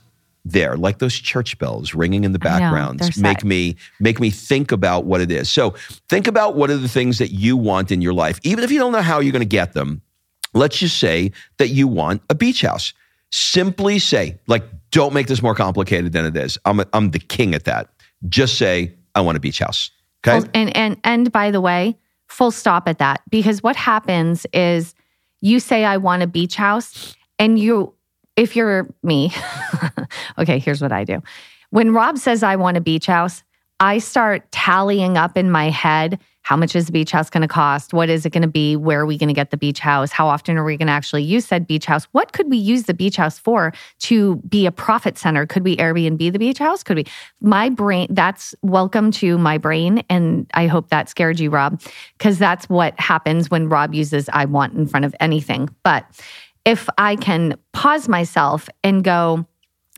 there 0.45 0.77
like 0.77 0.99
those 0.99 1.15
church 1.15 1.57
bells 1.57 1.95
ringing 1.95 2.23
in 2.23 2.31
the 2.31 2.39
background 2.39 3.01
know, 3.01 3.09
make 3.17 3.43
me 3.43 3.75
make 3.99 4.19
me 4.19 4.29
think 4.29 4.71
about 4.71 5.05
what 5.05 5.19
it 5.19 5.31
is. 5.31 5.49
So 5.49 5.71
think 6.07 6.27
about 6.27 6.55
what 6.55 6.69
are 6.69 6.77
the 6.77 6.87
things 6.87 7.17
that 7.17 7.31
you 7.31 7.57
want 7.57 7.91
in 7.91 8.01
your 8.01 8.13
life. 8.13 8.39
Even 8.43 8.63
if 8.63 8.71
you 8.71 8.77
don't 8.77 8.91
know 8.91 9.01
how 9.01 9.19
you're 9.19 9.31
going 9.31 9.41
to 9.41 9.45
get 9.45 9.73
them 9.73 10.03
let's 10.55 10.77
just 10.77 10.97
say 10.97 11.31
that 11.57 11.67
you 11.67 11.87
want 11.87 12.23
a 12.29 12.35
beach 12.35 12.61
house. 12.61 12.93
Simply 13.31 13.99
say 13.99 14.39
like 14.47 14.63
don't 14.91 15.13
make 15.13 15.27
this 15.27 15.43
more 15.43 15.53
complicated 15.53 16.13
than 16.13 16.25
it 16.25 16.35
is. 16.35 16.57
I'm, 16.65 16.79
a, 16.79 16.87
I'm 16.93 17.11
the 17.11 17.19
king 17.19 17.53
at 17.53 17.65
that. 17.65 17.89
Just 18.27 18.57
say 18.57 18.95
i 19.13 19.21
want 19.21 19.37
a 19.37 19.39
beach 19.39 19.59
house. 19.59 19.91
Okay? 20.25 20.47
And 20.53 20.75
and 20.75 20.97
and 21.03 21.31
by 21.31 21.51
the 21.51 21.61
way 21.61 21.97
full 22.27 22.51
stop 22.51 22.87
at 22.87 22.97
that. 22.97 23.21
Because 23.29 23.61
what 23.61 23.75
happens 23.75 24.47
is 24.53 24.95
you 25.41 25.59
say 25.59 25.85
I 25.85 25.97
want 25.97 26.23
a 26.23 26.27
beach 26.27 26.55
house 26.55 27.15
and 27.37 27.59
you 27.59 27.93
if 28.35 28.55
you're 28.55 28.87
me 29.03 29.31
okay 30.37 30.59
here's 30.59 30.81
what 30.81 30.91
I 30.91 31.03
do 31.03 31.21
when 31.69 31.93
Rob 31.93 32.17
says 32.17 32.43
I 32.43 32.55
want 32.55 32.77
a 32.77 32.81
beach 32.81 33.05
house 33.05 33.43
I 33.79 33.97
start 33.97 34.49
tallying 34.51 35.17
up 35.17 35.37
in 35.37 35.51
my 35.51 35.69
head 35.69 36.19
how 36.45 36.55
much 36.55 36.75
is 36.75 36.85
the 36.85 36.91
beach 36.91 37.09
house 37.09 37.31
going 37.31 37.41
to 37.41 37.47
cost? 37.47 37.91
What 37.91 38.07
is 38.07 38.23
it 38.23 38.29
going 38.29 38.43
to 38.43 38.47
be? 38.47 38.75
Where 38.75 38.99
are 38.99 39.05
we 39.07 39.17
going 39.17 39.29
to 39.29 39.33
get 39.33 39.49
the 39.49 39.57
beach 39.57 39.79
house? 39.79 40.11
How 40.11 40.27
often 40.27 40.57
are 40.57 40.63
we 40.63 40.77
going 40.77 40.85
to 40.85 40.93
actually 40.93 41.23
use 41.23 41.47
said 41.47 41.65
beach 41.65 41.87
house? 41.87 42.03
What 42.11 42.33
could 42.33 42.51
we 42.51 42.57
use 42.57 42.83
the 42.83 42.93
beach 42.93 43.15
house 43.15 43.39
for 43.39 43.73
to 44.01 44.35
be 44.47 44.67
a 44.67 44.71
profit 44.71 45.17
center? 45.17 45.47
Could 45.47 45.63
we 45.63 45.75
Airbnb 45.77 46.31
the 46.31 46.37
beach 46.37 46.59
house? 46.59 46.83
Could 46.83 46.97
we? 46.97 47.05
My 47.41 47.69
brain, 47.69 48.09
that's 48.11 48.53
welcome 48.61 49.09
to 49.13 49.39
my 49.39 49.57
brain. 49.57 50.03
And 50.07 50.45
I 50.53 50.67
hope 50.67 50.89
that 50.89 51.09
scared 51.09 51.39
you, 51.39 51.49
Rob, 51.49 51.81
because 52.19 52.37
that's 52.37 52.69
what 52.69 52.97
happens 52.99 53.49
when 53.49 53.67
Rob 53.67 53.95
uses 53.95 54.29
I 54.31 54.45
want 54.45 54.75
in 54.75 54.85
front 54.85 55.05
of 55.05 55.15
anything. 55.19 55.67
But 55.81 56.05
if 56.65 56.89
I 56.97 57.15
can 57.15 57.57
pause 57.71 58.09
myself 58.09 58.67
and 58.83 59.03
go, 59.03 59.45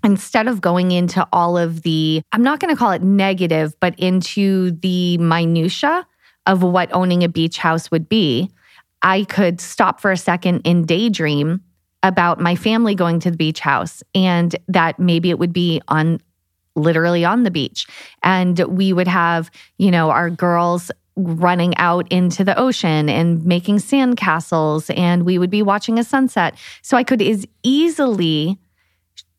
instead 0.04 0.48
of 0.48 0.62
going 0.62 0.92
into 0.92 1.28
all 1.34 1.58
of 1.58 1.82
the, 1.82 2.22
I'm 2.32 2.44
not 2.44 2.60
going 2.60 2.74
to 2.74 2.78
call 2.78 2.92
it 2.92 3.02
negative, 3.02 3.74
but 3.80 3.98
into 4.00 4.72
the 4.72 5.18
minutia 5.18 6.06
of 6.46 6.62
what 6.64 6.94
owning 6.94 7.24
a 7.24 7.30
beach 7.30 7.58
house 7.58 7.90
would 7.90 8.08
be, 8.08 8.52
I 9.02 9.24
could 9.24 9.60
stop 9.60 10.00
for 10.00 10.12
a 10.12 10.18
second 10.18 10.62
and 10.66 10.88
daydream 10.88 11.62
about 12.04 12.40
my 12.40 12.56
family 12.56 12.96
going 12.96 13.20
to 13.22 13.32
the 13.32 13.38
beach 13.38 13.60
house 13.60 14.04
and 14.14 14.56
that 14.68 15.00
maybe 15.00 15.30
it 15.30 15.40
would 15.40 15.54
be 15.54 15.82
on 15.88 16.20
literally 16.76 17.26
on 17.26 17.44
the 17.44 17.52
beach. 17.52 17.88
And 18.24 18.60
we 18.60 18.94
would 18.94 19.08
have, 19.08 19.50
you 19.78 19.90
know, 19.90 20.12
our 20.12 20.30
girls 20.30 20.92
running 21.18 21.76
out 21.78 22.10
into 22.12 22.44
the 22.44 22.58
ocean 22.58 23.10
and 23.10 23.44
making 23.44 23.78
sandcastles 23.78 24.96
and 24.96 25.26
we 25.26 25.38
would 25.38 25.50
be 25.50 25.64
watching 25.64 25.98
a 26.00 26.04
sunset. 26.04 26.56
So 26.82 26.96
I 26.96 27.04
could 27.04 27.22
as 27.22 27.46
easily 27.64 28.58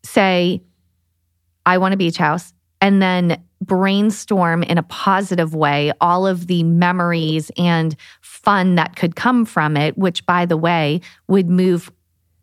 say, 0.02 0.60
I 1.64 1.78
want 1.78 1.94
a 1.94 1.96
beach 1.96 2.16
house 2.16 2.52
and 2.80 3.00
then 3.00 3.42
brainstorm 3.60 4.62
in 4.62 4.78
a 4.78 4.82
positive 4.84 5.54
way 5.54 5.92
all 6.00 6.26
of 6.26 6.46
the 6.46 6.62
memories 6.62 7.50
and 7.56 7.96
fun 8.20 8.76
that 8.76 8.96
could 8.96 9.16
come 9.16 9.44
from 9.44 9.76
it, 9.76 9.96
which, 9.96 10.24
by 10.26 10.46
the 10.46 10.56
way, 10.56 11.00
would 11.26 11.48
move 11.48 11.90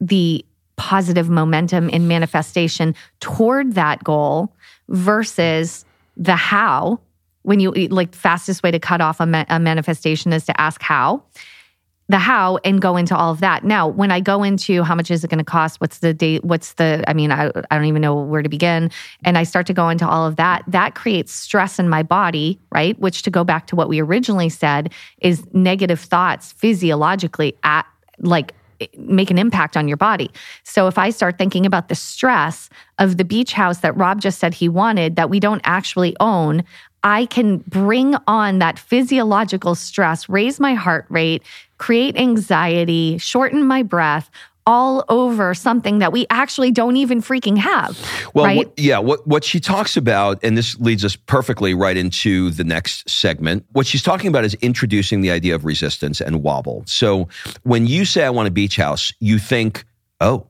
the 0.01 0.45
positive 0.75 1.29
momentum 1.29 1.89
in 1.89 2.07
manifestation 2.07 2.93
toward 3.19 3.73
that 3.73 4.03
goal 4.03 4.53
versus 4.89 5.85
the 6.17 6.35
how. 6.35 6.99
When 7.45 7.59
you 7.59 7.71
like, 7.71 8.13
fastest 8.13 8.63
way 8.63 8.71
to 8.71 8.79
cut 8.79 9.01
off 9.01 9.19
a, 9.19 9.25
ma- 9.25 9.45
a 9.49 9.59
manifestation 9.59 10.33
is 10.33 10.45
to 10.45 10.59
ask 10.59 10.81
how 10.81 11.23
the 12.07 12.19
how 12.19 12.57
and 12.63 12.81
go 12.81 12.97
into 12.97 13.15
all 13.15 13.31
of 13.31 13.39
that. 13.39 13.63
Now, 13.63 13.87
when 13.87 14.11
I 14.11 14.19
go 14.19 14.43
into 14.43 14.83
how 14.83 14.93
much 14.93 15.09
is 15.09 15.23
it 15.23 15.29
going 15.29 15.39
to 15.39 15.43
cost, 15.43 15.81
what's 15.81 15.99
the 15.99 16.13
date, 16.13 16.45
what's 16.45 16.73
the, 16.73 17.03
I 17.07 17.13
mean, 17.13 17.31
I, 17.31 17.51
I 17.71 17.75
don't 17.75 17.85
even 17.85 18.01
know 18.01 18.15
where 18.15 18.43
to 18.43 18.49
begin. 18.49 18.91
And 19.23 19.37
I 19.37 19.43
start 19.43 19.65
to 19.67 19.73
go 19.73 19.89
into 19.89 20.07
all 20.07 20.27
of 20.27 20.35
that, 20.35 20.63
that 20.67 20.93
creates 20.93 21.31
stress 21.31 21.79
in 21.79 21.89
my 21.89 22.03
body, 22.03 22.59
right? 22.71 22.99
Which 22.99 23.23
to 23.23 23.31
go 23.31 23.43
back 23.43 23.65
to 23.67 23.75
what 23.75 23.89
we 23.89 23.99
originally 23.99 24.49
said 24.49 24.93
is 25.19 25.43
negative 25.53 25.99
thoughts 25.99 26.51
physiologically 26.51 27.57
at 27.63 27.87
like 28.19 28.53
make 28.97 29.31
an 29.31 29.37
impact 29.37 29.77
on 29.77 29.87
your 29.87 29.97
body. 29.97 30.29
So 30.63 30.87
if 30.87 30.97
I 30.97 31.09
start 31.09 31.37
thinking 31.37 31.65
about 31.65 31.87
the 31.87 31.95
stress 31.95 32.69
of 32.99 33.17
the 33.17 33.25
beach 33.25 33.53
house 33.53 33.79
that 33.79 33.95
Rob 33.97 34.19
just 34.21 34.37
said 34.37 34.53
he 34.53 34.69
wanted 34.69 35.15
that 35.15 35.29
we 35.29 35.39
don't 35.39 35.61
actually 35.63 36.15
own, 36.19 36.63
I 37.05 37.27
can 37.27 37.57
bring 37.59 38.15
on 38.27 38.59
that 38.59 38.79
physiological 38.79 39.75
stress, 39.75 40.27
raise 40.27 40.59
my 40.59 40.73
heart 40.73 41.05
rate, 41.09 41.43
create 41.77 42.17
anxiety, 42.17 43.19
shorten 43.19 43.63
my 43.63 43.83
breath, 43.83 44.31
all 44.65 45.05
over 45.09 45.53
something 45.53 45.99
that 45.99 46.11
we 46.11 46.25
actually 46.31 46.71
don't 46.71 46.97
even 46.97 47.21
freaking 47.21 47.57
have. 47.57 47.95
Well, 48.33 48.45
right? 48.45 48.57
what, 48.57 48.73
yeah, 48.77 48.97
what 48.97 49.25
what 49.27 49.43
she 49.43 49.59
talks 49.59 49.95
about, 49.95 50.39
and 50.43 50.57
this 50.57 50.79
leads 50.79 51.05
us 51.05 51.15
perfectly 51.15 51.75
right 51.75 51.95
into 51.95 52.49
the 52.49 52.63
next 52.63 53.07
segment. 53.07 53.65
What 53.73 53.85
she's 53.85 54.01
talking 54.01 54.27
about 54.27 54.43
is 54.43 54.55
introducing 54.55 55.21
the 55.21 55.29
idea 55.29 55.53
of 55.53 55.63
resistance 55.65 56.19
and 56.19 56.41
wobble. 56.41 56.83
So 56.87 57.27
when 57.61 57.85
you 57.85 58.05
say 58.05 58.25
I 58.25 58.31
want 58.31 58.47
a 58.47 58.51
beach 58.51 58.77
house, 58.77 59.13
you 59.19 59.37
think, 59.37 59.85
oh, 60.19 60.47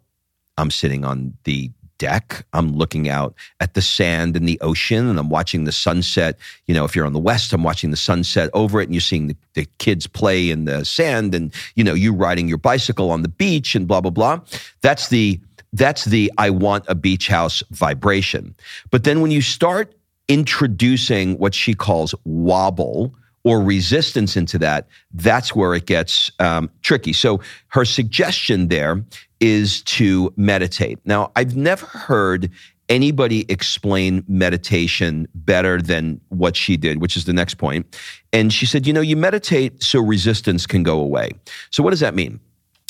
I'm 0.57 0.71
sitting 0.71 1.03
on 1.03 1.33
the 1.43 1.71
deck. 1.97 2.45
I'm 2.53 2.75
looking 2.75 3.09
out 3.09 3.35
at 3.59 3.73
the 3.73 3.81
sand 3.81 4.35
and 4.35 4.47
the 4.47 4.59
ocean 4.61 5.07
and 5.07 5.19
I'm 5.19 5.29
watching 5.29 5.63
the 5.63 5.71
sunset. 5.71 6.37
You 6.65 6.73
know, 6.73 6.85
if 6.85 6.95
you're 6.95 7.05
on 7.05 7.13
the 7.13 7.19
west, 7.19 7.53
I'm 7.53 7.63
watching 7.63 7.91
the 7.91 7.97
sunset 7.97 8.49
over 8.53 8.81
it 8.81 8.85
and 8.85 8.93
you're 8.93 9.01
seeing 9.01 9.27
the, 9.27 9.35
the, 9.53 9.65
kids 9.77 10.07
play 10.07 10.49
in 10.49 10.65
the 10.65 10.83
sand 10.83 11.35
and, 11.35 11.53
you 11.75 11.83
know, 11.83 11.93
you 11.93 12.13
riding 12.13 12.47
your 12.47 12.57
bicycle 12.57 13.11
on 13.11 13.21
the 13.21 13.27
beach 13.27 13.75
and 13.75 13.87
blah, 13.87 14.01
blah, 14.01 14.11
blah. 14.11 14.39
That's 14.81 15.09
the, 15.09 15.39
that's 15.73 16.05
the 16.05 16.31
I 16.37 16.49
want 16.49 16.85
a 16.87 16.95
beach 16.95 17.27
house 17.27 17.61
vibration. 17.71 18.55
But 18.91 19.03
then 19.03 19.21
when 19.21 19.31
you 19.31 19.41
start 19.41 19.93
introducing 20.27 21.37
what 21.37 21.53
she 21.53 21.73
calls 21.73 22.15
wobble 22.23 23.13
or 23.43 23.61
resistance 23.61 24.35
into 24.35 24.57
that, 24.57 24.87
that's 25.13 25.55
where 25.55 25.75
it 25.75 25.85
gets 25.85 26.31
um, 26.39 26.69
tricky. 26.81 27.13
So 27.13 27.41
her 27.67 27.85
suggestion 27.85 28.69
there 28.69 29.03
is 29.39 29.81
to 29.83 30.33
meditate. 30.37 30.99
Now, 31.05 31.31
I've 31.35 31.55
never 31.55 31.85
heard 31.85 32.49
anybody 32.87 33.45
explain 33.49 34.23
meditation 34.27 35.27
better 35.33 35.81
than 35.81 36.21
what 36.29 36.55
she 36.55 36.77
did, 36.77 37.01
which 37.01 37.17
is 37.17 37.25
the 37.25 37.33
next 37.33 37.55
point. 37.55 37.85
And 38.31 38.53
she 38.53 38.65
said, 38.65 38.85
you 38.85 38.93
know, 38.93 39.01
you 39.01 39.15
meditate 39.15 39.81
so 39.81 39.99
resistance 39.99 40.67
can 40.67 40.83
go 40.83 40.99
away. 40.99 41.31
So 41.71 41.83
what 41.83 41.89
does 41.89 41.99
that 42.01 42.13
mean? 42.13 42.39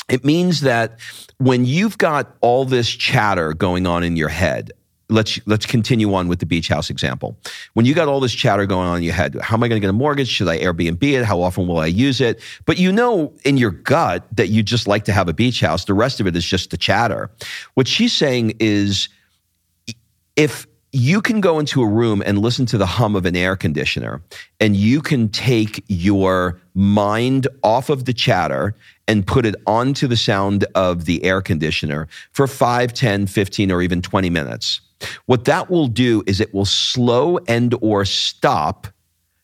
It 0.08 0.24
means 0.24 0.60
that 0.60 1.00
when 1.38 1.64
you've 1.64 1.98
got 1.98 2.36
all 2.40 2.64
this 2.64 2.88
chatter 2.88 3.52
going 3.52 3.86
on 3.86 4.04
in 4.04 4.16
your 4.16 4.28
head, 4.28 4.70
let's 5.08 5.38
let's 5.46 5.66
continue 5.66 6.12
on 6.14 6.28
with 6.28 6.40
the 6.40 6.46
beach 6.46 6.68
house 6.68 6.90
example. 6.90 7.36
When 7.74 7.86
you 7.86 7.94
got 7.94 8.08
all 8.08 8.20
this 8.20 8.32
chatter 8.32 8.66
going 8.66 8.88
on 8.88 8.98
in 8.98 9.02
your 9.02 9.14
head, 9.14 9.36
how 9.40 9.56
am 9.56 9.62
I 9.62 9.68
going 9.68 9.80
to 9.80 9.84
get 9.84 9.90
a 9.90 9.94
mortgage? 9.94 10.28
Should 10.28 10.48
I 10.48 10.58
Airbnb 10.58 11.02
it? 11.02 11.24
How 11.24 11.40
often 11.40 11.66
will 11.66 11.78
I 11.78 11.86
use 11.86 12.20
it? 12.20 12.40
But 12.64 12.78
you 12.78 12.92
know 12.92 13.32
in 13.44 13.56
your 13.56 13.70
gut 13.70 14.26
that 14.36 14.48
you 14.48 14.62
just 14.62 14.86
like 14.86 15.04
to 15.04 15.12
have 15.12 15.28
a 15.28 15.32
beach 15.32 15.60
house. 15.60 15.84
The 15.84 15.94
rest 15.94 16.20
of 16.20 16.26
it 16.26 16.36
is 16.36 16.44
just 16.44 16.70
the 16.70 16.76
chatter. 16.76 17.30
What 17.74 17.86
she's 17.86 18.12
saying 18.12 18.54
is 18.58 19.08
if 20.34 20.66
you 20.92 21.20
can 21.20 21.40
go 21.40 21.58
into 21.58 21.82
a 21.82 21.86
room 21.86 22.22
and 22.24 22.38
listen 22.38 22.64
to 22.64 22.78
the 22.78 22.86
hum 22.86 23.16
of 23.16 23.26
an 23.26 23.36
air 23.36 23.54
conditioner 23.54 24.22
and 24.60 24.76
you 24.76 25.02
can 25.02 25.28
take 25.28 25.84
your 25.88 26.58
mind 26.74 27.46
off 27.62 27.90
of 27.90 28.06
the 28.06 28.14
chatter 28.14 28.74
and 29.06 29.26
put 29.26 29.44
it 29.44 29.54
onto 29.66 30.06
the 30.06 30.16
sound 30.16 30.64
of 30.74 31.04
the 31.04 31.22
air 31.22 31.42
conditioner 31.42 32.08
for 32.32 32.46
5 32.46 32.92
10 32.94 33.26
15 33.26 33.70
or 33.70 33.82
even 33.82 34.00
20 34.00 34.30
minutes 34.30 34.80
what 35.26 35.44
that 35.44 35.70
will 35.70 35.88
do 35.88 36.22
is 36.26 36.40
it 36.40 36.52
will 36.54 36.64
slow 36.64 37.38
and 37.48 37.74
or 37.80 38.04
stop 38.04 38.86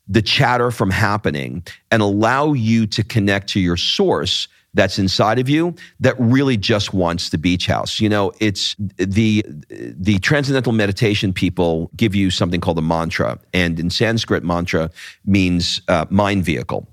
the 0.09 0.23
chatter 0.23 0.71
from 0.71 0.90
happening 0.90 1.62
and 1.90 2.02
allow 2.02 2.52
you 2.52 2.87
to 2.87 3.04
connect 3.04 3.49
to 3.49 3.61
your 3.61 3.76
source 3.76 4.49
that's 4.75 4.99
inside 4.99 5.38
of 5.38 5.49
you 5.49 5.75
that 6.00 6.14
really 6.18 6.56
just 6.56 6.94
wants 6.94 7.28
the 7.28 7.38
beach 7.38 7.66
house. 7.66 8.00
You 8.00 8.09
know, 8.09 8.32
it's 8.40 8.75
the 8.97 9.44
the 9.49 10.18
transcendental 10.21 10.73
meditation 10.73 11.32
people 11.32 11.90
give 11.97 12.14
you 12.14 12.30
something 12.30 12.61
called 12.61 12.78
a 12.78 12.82
mantra, 12.82 13.38
and 13.52 13.78
in 13.78 13.90
Sanskrit, 13.90 14.44
mantra 14.44 14.90
means 15.25 15.82
uh, 15.88 16.06
mind 16.09 16.44
vehicle. 16.44 16.88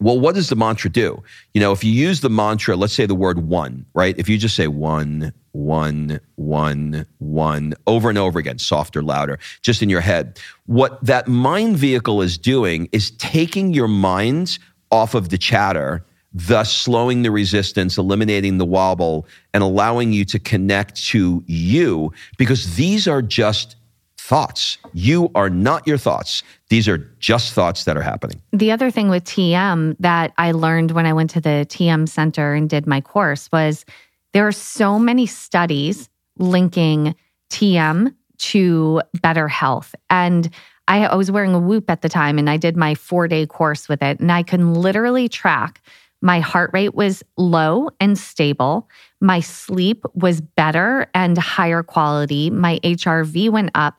Well, 0.00 0.18
what 0.18 0.34
does 0.34 0.48
the 0.48 0.56
mantra 0.56 0.90
do? 0.90 1.22
You 1.52 1.60
know, 1.60 1.72
if 1.72 1.84
you 1.84 1.92
use 1.92 2.20
the 2.20 2.30
mantra, 2.30 2.76
let's 2.76 2.92
say 2.92 3.06
the 3.06 3.14
word 3.14 3.46
one, 3.46 3.86
right? 3.94 4.14
If 4.18 4.28
you 4.28 4.38
just 4.38 4.56
say 4.56 4.66
one, 4.66 5.32
one, 5.52 6.20
one, 6.36 7.06
one 7.18 7.74
over 7.86 8.08
and 8.08 8.18
over 8.18 8.38
again, 8.38 8.58
softer, 8.58 9.02
louder, 9.02 9.38
just 9.62 9.82
in 9.82 9.88
your 9.88 10.00
head, 10.00 10.38
what 10.66 11.04
that 11.04 11.28
mind 11.28 11.76
vehicle 11.76 12.22
is 12.22 12.36
doing 12.36 12.88
is 12.92 13.12
taking 13.12 13.72
your 13.72 13.88
minds 13.88 14.58
off 14.90 15.14
of 15.14 15.28
the 15.28 15.38
chatter, 15.38 16.04
thus 16.32 16.72
slowing 16.72 17.22
the 17.22 17.30
resistance, 17.30 17.96
eliminating 17.96 18.58
the 18.58 18.64
wobble, 18.64 19.26
and 19.52 19.62
allowing 19.62 20.12
you 20.12 20.24
to 20.24 20.38
connect 20.38 20.96
to 21.06 21.42
you 21.46 22.12
because 22.36 22.74
these 22.76 23.06
are 23.06 23.22
just 23.22 23.76
thoughts. 24.24 24.78
You 24.94 25.30
are 25.34 25.50
not 25.50 25.86
your 25.86 25.98
thoughts. 25.98 26.42
These 26.70 26.88
are 26.88 26.96
just 27.18 27.52
thoughts 27.52 27.84
that 27.84 27.94
are 27.94 28.02
happening. 28.02 28.40
The 28.52 28.72
other 28.72 28.90
thing 28.90 29.10
with 29.10 29.22
TM 29.24 29.96
that 30.00 30.32
I 30.38 30.52
learned 30.52 30.92
when 30.92 31.04
I 31.04 31.12
went 31.12 31.28
to 31.30 31.42
the 31.42 31.66
TM 31.68 32.08
Center 32.08 32.54
and 32.54 32.68
did 32.68 32.86
my 32.86 33.02
course 33.02 33.52
was 33.52 33.84
there 34.32 34.48
are 34.48 34.52
so 34.52 34.98
many 34.98 35.26
studies 35.26 36.08
linking 36.38 37.14
TM 37.50 38.14
to 38.38 39.02
better 39.20 39.46
health. 39.46 39.94
And 40.08 40.48
I, 40.88 41.14
was 41.14 41.30
wearing 41.30 41.52
a 41.52 41.60
Whoop 41.60 41.90
at 41.90 42.00
the 42.00 42.08
time 42.08 42.38
and 42.38 42.48
I 42.48 42.56
did 42.56 42.78
my 42.78 42.94
four 42.94 43.28
day 43.28 43.44
course 43.44 43.90
with 43.90 44.02
it. 44.02 44.20
And 44.20 44.32
I 44.32 44.42
can 44.42 44.72
literally 44.72 45.28
track 45.28 45.82
my 46.24 46.40
heart 46.40 46.70
rate 46.72 46.94
was 46.94 47.22
low 47.36 47.90
and 48.00 48.18
stable. 48.18 48.88
My 49.24 49.40
sleep 49.40 50.04
was 50.12 50.42
better 50.42 51.06
and 51.14 51.38
higher 51.38 51.82
quality. 51.82 52.50
My 52.50 52.78
HRV 52.84 53.48
went 53.48 53.70
up 53.74 53.98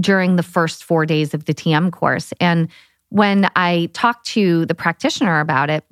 during 0.00 0.36
the 0.36 0.42
first 0.42 0.82
four 0.82 1.04
days 1.04 1.34
of 1.34 1.44
the 1.44 1.52
TM 1.52 1.92
course. 1.92 2.32
And 2.40 2.68
when 3.10 3.50
I 3.54 3.90
talked 3.92 4.26
to 4.28 4.64
the 4.64 4.74
practitioner 4.74 5.40
about 5.40 5.68
it, 5.68 5.84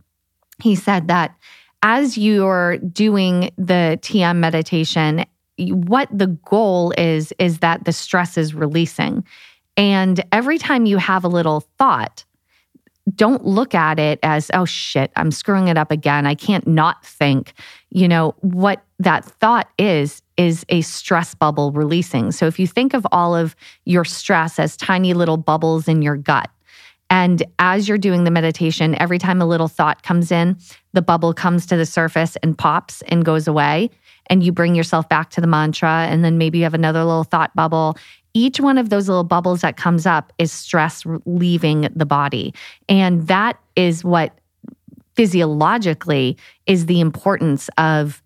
he 0.62 0.76
said 0.76 1.08
that 1.08 1.36
as 1.82 2.16
you're 2.16 2.78
doing 2.78 3.50
the 3.58 3.98
TM 4.00 4.36
meditation, 4.36 5.26
what 5.58 6.08
the 6.10 6.28
goal 6.28 6.94
is, 6.96 7.34
is 7.38 7.58
that 7.58 7.84
the 7.84 7.92
stress 7.92 8.38
is 8.38 8.54
releasing. 8.54 9.24
And 9.76 10.24
every 10.32 10.56
time 10.56 10.86
you 10.86 10.96
have 10.96 11.22
a 11.22 11.28
little 11.28 11.60
thought, 11.76 12.24
don't 13.14 13.44
look 13.44 13.74
at 13.74 13.98
it 13.98 14.18
as, 14.22 14.50
oh 14.54 14.64
shit, 14.64 15.10
I'm 15.16 15.30
screwing 15.30 15.68
it 15.68 15.78
up 15.78 15.90
again. 15.90 16.26
I 16.26 16.34
can't 16.34 16.66
not 16.66 17.04
think. 17.04 17.54
You 17.90 18.08
know, 18.08 18.34
what 18.40 18.84
that 18.98 19.24
thought 19.24 19.68
is, 19.78 20.22
is 20.36 20.64
a 20.68 20.80
stress 20.82 21.34
bubble 21.34 21.72
releasing. 21.72 22.32
So 22.32 22.46
if 22.46 22.58
you 22.58 22.66
think 22.66 22.94
of 22.94 23.06
all 23.12 23.34
of 23.34 23.56
your 23.84 24.04
stress 24.04 24.58
as 24.58 24.76
tiny 24.76 25.14
little 25.14 25.36
bubbles 25.36 25.88
in 25.88 26.02
your 26.02 26.16
gut, 26.16 26.50
and 27.10 27.42
as 27.58 27.88
you're 27.88 27.98
doing 27.98 28.24
the 28.24 28.30
meditation, 28.30 29.00
every 29.00 29.18
time 29.18 29.40
a 29.40 29.46
little 29.46 29.68
thought 29.68 30.02
comes 30.02 30.30
in, 30.30 30.58
the 30.92 31.02
bubble 31.02 31.32
comes 31.32 31.64
to 31.66 31.76
the 31.76 31.86
surface 31.86 32.36
and 32.42 32.56
pops 32.58 33.02
and 33.02 33.24
goes 33.24 33.48
away. 33.48 33.90
And 34.30 34.42
you 34.42 34.52
bring 34.52 34.74
yourself 34.74 35.08
back 35.08 35.30
to 35.30 35.40
the 35.40 35.46
mantra. 35.46 36.06
And 36.10 36.22
then 36.22 36.36
maybe 36.36 36.58
you 36.58 36.64
have 36.64 36.74
another 36.74 37.02
little 37.04 37.24
thought 37.24 37.54
bubble 37.56 37.96
each 38.34 38.60
one 38.60 38.78
of 38.78 38.90
those 38.90 39.08
little 39.08 39.24
bubbles 39.24 39.60
that 39.62 39.76
comes 39.76 40.06
up 40.06 40.32
is 40.38 40.52
stress 40.52 41.04
leaving 41.24 41.88
the 41.94 42.06
body. 42.06 42.54
And 42.88 43.26
that 43.26 43.58
is 43.76 44.04
what 44.04 44.38
physiologically 45.14 46.36
is 46.66 46.86
the 46.86 47.00
importance 47.00 47.68
of 47.78 48.22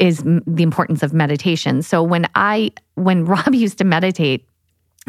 is 0.00 0.24
the 0.24 0.62
importance 0.62 1.02
of 1.02 1.12
meditation. 1.12 1.82
So 1.82 2.02
when 2.02 2.26
I 2.34 2.72
when 2.94 3.24
Rob 3.26 3.54
used 3.54 3.78
to 3.78 3.84
meditate 3.84 4.48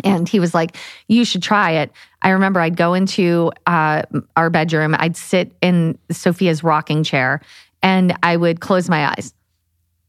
and 0.04 0.28
he 0.28 0.40
was 0.40 0.54
like, 0.54 0.76
"You 1.08 1.24
should 1.24 1.42
try 1.42 1.72
it." 1.72 1.92
I 2.22 2.30
remember 2.32 2.60
I'd 2.60 2.76
go 2.76 2.94
into 2.94 3.52
uh, 3.66 4.02
our 4.36 4.50
bedroom, 4.50 4.96
I'd 5.00 5.16
sit 5.16 5.56
in 5.62 5.98
Sophia's 6.12 6.64
rocking 6.64 7.04
chair, 7.04 7.42
and 7.82 8.14
I 8.22 8.36
would 8.36 8.60
close 8.60 8.90
my 8.90 9.08
eyes, 9.08 9.34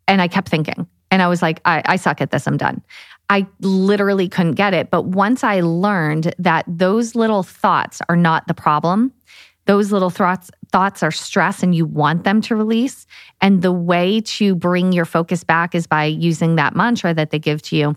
and 0.08 0.20
I 0.20 0.26
kept 0.26 0.48
thinking, 0.48 0.88
and 1.10 1.22
I 1.22 1.28
was 1.28 1.40
like, 1.40 1.60
I, 1.64 1.82
I 1.84 1.96
suck 1.96 2.20
at 2.20 2.30
this. 2.30 2.46
I'm 2.46 2.56
done. 2.56 2.82
I 3.28 3.46
literally 3.60 4.28
couldn't 4.28 4.54
get 4.54 4.74
it. 4.74 4.90
But 4.90 5.06
once 5.06 5.42
I 5.42 5.60
learned 5.60 6.34
that 6.38 6.64
those 6.68 7.14
little 7.14 7.42
thoughts 7.42 8.00
are 8.08 8.16
not 8.16 8.46
the 8.46 8.54
problem, 8.54 9.12
those 9.66 9.92
little 9.92 10.10
thoughts 10.10 10.50
thoughts 10.72 11.02
are 11.02 11.10
stress 11.10 11.62
and 11.62 11.74
you 11.74 11.86
want 11.86 12.24
them 12.24 12.40
to 12.40 12.56
release 12.56 13.06
and 13.40 13.62
the 13.62 13.72
way 13.72 14.20
to 14.20 14.54
bring 14.54 14.92
your 14.92 15.04
focus 15.04 15.44
back 15.44 15.74
is 15.74 15.86
by 15.86 16.04
using 16.04 16.56
that 16.56 16.74
mantra 16.74 17.14
that 17.14 17.30
they 17.30 17.38
give 17.38 17.62
to 17.62 17.76
you 17.76 17.96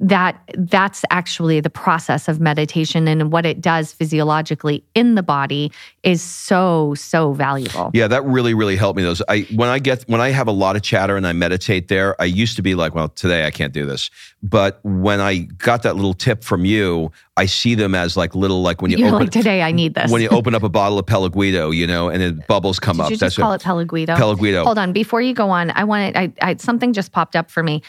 that 0.00 0.40
that's 0.56 1.04
actually 1.10 1.60
the 1.60 1.68
process 1.68 2.26
of 2.26 2.40
meditation 2.40 3.06
and 3.06 3.30
what 3.30 3.44
it 3.44 3.60
does 3.60 3.92
physiologically 3.92 4.82
in 4.94 5.14
the 5.14 5.22
body 5.22 5.70
is 6.02 6.22
so 6.22 6.94
so 6.94 7.34
valuable. 7.34 7.90
Yeah, 7.92 8.08
that 8.08 8.24
really 8.24 8.54
really 8.54 8.76
helped 8.76 8.96
me 8.96 9.02
those. 9.02 9.20
I 9.28 9.40
when 9.54 9.68
I 9.68 9.78
get 9.78 10.02
when 10.04 10.22
I 10.22 10.30
have 10.30 10.48
a 10.48 10.52
lot 10.52 10.74
of 10.74 10.82
chatter 10.82 11.16
and 11.16 11.26
I 11.26 11.34
meditate 11.34 11.88
there, 11.88 12.20
I 12.20 12.24
used 12.24 12.56
to 12.56 12.62
be 12.62 12.74
like, 12.74 12.94
well, 12.94 13.08
today 13.08 13.46
I 13.46 13.50
can't 13.50 13.74
do 13.74 13.84
this. 13.84 14.10
But 14.42 14.80
when 14.82 15.20
I 15.20 15.40
got 15.40 15.82
that 15.82 15.96
little 15.96 16.14
tip 16.14 16.44
from 16.44 16.64
you, 16.64 17.12
I 17.36 17.44
see 17.44 17.74
them 17.74 17.94
as 17.94 18.16
like 18.16 18.34
little 18.34 18.62
like 18.62 18.80
when 18.80 18.90
you 18.90 18.96
You're 18.96 19.08
open 19.08 19.20
like 19.20 19.30
today 19.30 19.60
I 19.60 19.70
need 19.70 19.94
this. 19.94 20.10
when 20.10 20.22
you 20.22 20.30
open 20.30 20.54
up 20.54 20.62
a 20.62 20.68
bottle 20.80 20.98
of 20.98 21.04
Pellegrino, 21.04 21.70
you 21.72 21.86
know, 21.86 22.08
and 22.08 22.22
then 22.22 22.42
bubbles 22.48 22.78
come 22.78 22.96
Did 22.96 23.02
up. 23.02 23.10
You 23.10 23.16
just 23.16 23.20
That's 23.20 23.36
call 23.36 23.50
what, 23.50 23.60
it 23.60 23.64
Pellegrino. 23.64 24.16
Pellegrino. 24.16 24.64
Hold 24.64 24.78
on, 24.78 24.94
before 24.94 25.20
you 25.20 25.34
go 25.34 25.50
on, 25.50 25.70
I 25.72 25.84
wanted 25.84 26.16
I, 26.16 26.32
I 26.40 26.56
something 26.56 26.94
just 26.94 27.12
popped 27.12 27.36
up 27.36 27.50
for 27.50 27.62
me. 27.62 27.82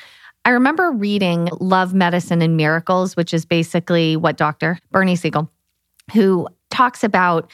I 0.43 0.49
remember 0.51 0.91
reading 0.91 1.49
Love, 1.59 1.93
Medicine, 1.93 2.41
and 2.41 2.57
Miracles, 2.57 3.15
which 3.15 3.33
is 3.33 3.45
basically 3.45 4.17
what 4.17 4.37
Dr. 4.37 4.79
Bernie 4.91 5.15
Siegel, 5.15 5.49
who 6.13 6.47
talks 6.71 7.03
about 7.03 7.49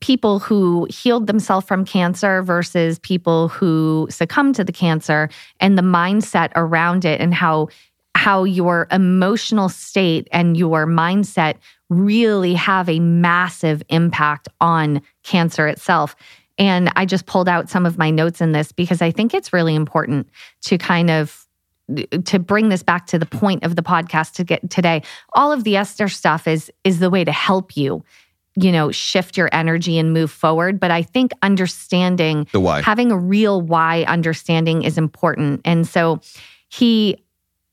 people 0.00 0.38
who 0.38 0.86
healed 0.90 1.26
themselves 1.26 1.66
from 1.66 1.84
cancer 1.84 2.42
versus 2.42 2.98
people 2.98 3.48
who 3.48 4.06
succumbed 4.10 4.54
to 4.56 4.64
the 4.64 4.72
cancer 4.72 5.30
and 5.60 5.78
the 5.78 5.82
mindset 5.82 6.50
around 6.54 7.04
it 7.04 7.20
and 7.20 7.34
how 7.34 7.68
how 8.14 8.44
your 8.44 8.88
emotional 8.90 9.68
state 9.68 10.26
and 10.32 10.56
your 10.56 10.86
mindset 10.86 11.56
really 11.90 12.54
have 12.54 12.88
a 12.88 12.98
massive 12.98 13.82
impact 13.90 14.48
on 14.60 15.00
cancer 15.22 15.68
itself. 15.68 16.16
And 16.58 16.90
I 16.96 17.04
just 17.04 17.26
pulled 17.26 17.48
out 17.48 17.68
some 17.68 17.84
of 17.84 17.98
my 17.98 18.10
notes 18.10 18.40
in 18.40 18.52
this 18.52 18.72
because 18.72 19.02
I 19.02 19.10
think 19.10 19.34
it's 19.34 19.52
really 19.52 19.74
important 19.74 20.28
to 20.62 20.78
kind 20.78 21.10
of 21.10 21.45
to 22.24 22.38
bring 22.38 22.68
this 22.68 22.82
back 22.82 23.06
to 23.06 23.18
the 23.18 23.26
point 23.26 23.62
of 23.64 23.76
the 23.76 23.82
podcast 23.82 24.32
to 24.34 24.44
get 24.44 24.68
today 24.70 25.02
all 25.34 25.52
of 25.52 25.64
the 25.64 25.76
esther 25.76 26.08
stuff 26.08 26.48
is 26.48 26.70
is 26.84 26.98
the 26.98 27.10
way 27.10 27.22
to 27.24 27.32
help 27.32 27.76
you 27.76 28.02
you 28.56 28.72
know 28.72 28.90
shift 28.90 29.36
your 29.36 29.48
energy 29.52 29.98
and 29.98 30.12
move 30.12 30.30
forward 30.30 30.80
but 30.80 30.90
i 30.90 31.02
think 31.02 31.30
understanding 31.42 32.46
the 32.52 32.60
why. 32.60 32.82
having 32.82 33.12
a 33.12 33.16
real 33.16 33.60
why 33.60 34.02
understanding 34.08 34.82
is 34.82 34.98
important 34.98 35.60
and 35.64 35.86
so 35.86 36.20
he 36.68 37.22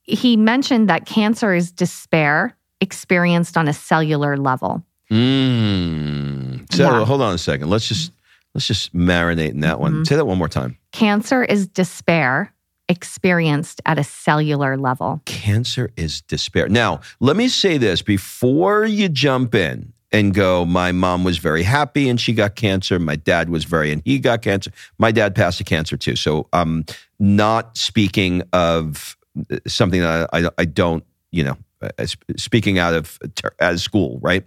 he 0.04 0.36
mentioned 0.36 0.88
that 0.88 1.06
cancer 1.06 1.54
is 1.54 1.72
despair 1.72 2.56
experienced 2.80 3.56
on 3.56 3.68
a 3.68 3.72
cellular 3.72 4.36
level. 4.36 4.84
Mm. 5.10 6.72
So 6.72 6.82
Yeah. 6.82 7.04
hold 7.04 7.22
on 7.22 7.34
a 7.34 7.38
second. 7.38 7.70
Let's 7.70 7.88
just 7.88 8.12
let's 8.54 8.66
just 8.66 8.94
marinate 8.94 9.50
in 9.50 9.60
that 9.60 9.80
one. 9.80 9.94
Mhm. 9.94 10.06
Say 10.06 10.16
that 10.16 10.26
one 10.26 10.38
more 10.38 10.48
time. 10.48 10.76
Cancer 10.92 11.42
is 11.42 11.66
despair 11.66 12.52
experienced 12.88 13.80
at 13.86 13.98
a 13.98 14.04
cellular 14.04 14.76
level. 14.76 15.22
Cancer 15.24 15.90
is 15.96 16.20
despair. 16.20 16.68
Now, 16.68 17.00
let 17.20 17.36
me 17.36 17.48
say 17.48 17.78
this 17.78 18.02
before 18.02 18.84
you 18.84 19.08
jump 19.08 19.54
in 19.54 19.92
and 20.12 20.32
go, 20.32 20.64
my 20.64 20.92
mom 20.92 21.24
was 21.24 21.38
very 21.38 21.64
happy 21.64 22.08
and 22.08 22.20
she 22.20 22.32
got 22.32 22.54
cancer. 22.54 22.98
My 22.98 23.16
dad 23.16 23.50
was 23.50 23.64
very, 23.64 23.90
and 23.90 24.00
he 24.04 24.18
got 24.18 24.42
cancer. 24.42 24.70
My 24.98 25.10
dad 25.10 25.34
passed 25.34 25.60
a 25.60 25.64
cancer 25.64 25.96
too. 25.96 26.14
So 26.14 26.46
I'm 26.52 26.84
not 27.18 27.76
speaking 27.76 28.42
of 28.52 29.16
uh, 29.50 29.56
something 29.66 30.00
that 30.00 30.28
I, 30.32 30.46
I, 30.46 30.50
I 30.58 30.64
don't, 30.66 31.04
you 31.32 31.42
know, 31.42 31.56
uh, 31.82 32.06
speaking 32.36 32.78
out 32.78 32.94
of 32.94 33.18
as 33.58 33.82
school, 33.82 34.20
right? 34.22 34.44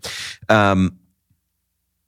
Um, 0.47 0.97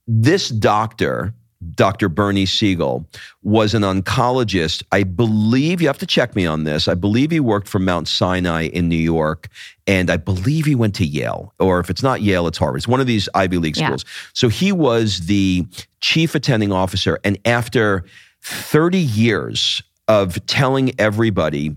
this 0.08 0.50
doctor, 0.50 1.34
Dr. 1.76 2.08
Bernie 2.08 2.46
Siegel, 2.46 3.06
was 3.44 3.74
an 3.74 3.82
oncologist. 3.82 4.82
I 4.92 5.04
believe, 5.04 5.82
you 5.82 5.88
have 5.88 5.98
to 5.98 6.06
check 6.06 6.36
me 6.36 6.46
on 6.46 6.64
this. 6.64 6.88
I 6.88 6.94
believe 6.94 7.32
he 7.32 7.40
worked 7.42 7.68
for 7.68 7.80
Mount 7.80 8.08
Sinai 8.08 8.64
in 8.68 8.88
New 8.88 8.96
York, 8.96 9.50
and 9.86 10.10
I 10.10 10.18
believe 10.18 10.66
he 10.66 10.76
went 10.76 10.96
to 10.96 11.06
Yale, 11.06 11.54
or 11.60 11.80
if 11.82 11.90
it's 11.90 12.02
not 12.04 12.22
Yale, 12.22 12.48
it's 12.48 12.58
Harvard. 12.58 12.78
It's 12.78 12.88
one 12.88 13.02
of 13.02 13.08
these 13.08 13.28
Ivy 13.34 13.58
League 13.58 13.76
Yeah. 13.76 13.88
schools. 13.88 14.06
So 14.34 14.48
he 14.48 14.72
was 14.72 15.22
the 15.22 15.66
chief 16.00 16.34
attending 16.34 16.72
officer. 16.72 17.20
And 17.26 17.38
after 17.44 18.06
30 18.42 19.00
years 19.00 19.82
of 20.08 20.44
telling 20.46 20.94
everybody 20.98 21.76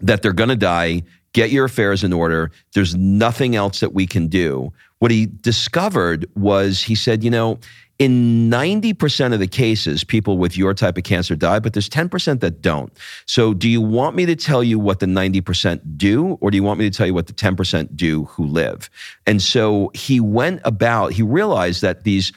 that 0.00 0.22
they're 0.22 0.32
going 0.32 0.48
to 0.48 0.56
die, 0.56 1.02
get 1.32 1.50
your 1.52 1.64
affairs 1.64 2.02
in 2.02 2.12
order, 2.12 2.50
there's 2.74 2.96
nothing 2.96 3.54
else 3.54 3.80
that 3.80 3.94
we 3.94 4.06
can 4.06 4.26
do. 4.26 4.72
What 4.98 5.10
he 5.10 5.26
discovered 5.26 6.26
was 6.34 6.82
he 6.82 6.94
said, 6.94 7.24
you 7.24 7.30
know, 7.30 7.58
in 7.98 8.50
90% 8.50 9.32
of 9.32 9.38
the 9.38 9.46
cases, 9.46 10.02
people 10.02 10.38
with 10.38 10.56
your 10.56 10.74
type 10.74 10.96
of 10.96 11.04
cancer 11.04 11.36
die, 11.36 11.60
but 11.60 11.72
there's 11.72 11.88
10% 11.88 12.40
that 12.40 12.62
don't. 12.62 12.92
So, 13.26 13.54
do 13.54 13.68
you 13.68 13.80
want 13.80 14.16
me 14.16 14.26
to 14.26 14.34
tell 14.34 14.64
you 14.64 14.78
what 14.78 15.00
the 15.00 15.06
90% 15.06 15.80
do, 15.96 16.38
or 16.40 16.50
do 16.50 16.56
you 16.56 16.62
want 16.62 16.80
me 16.80 16.88
to 16.88 16.96
tell 16.96 17.06
you 17.06 17.14
what 17.14 17.26
the 17.26 17.32
10% 17.32 17.94
do 17.94 18.24
who 18.24 18.44
live? 18.46 18.90
And 19.26 19.40
so 19.40 19.90
he 19.94 20.20
went 20.20 20.60
about, 20.64 21.12
he 21.12 21.22
realized 21.22 21.82
that 21.82 22.04
these, 22.04 22.32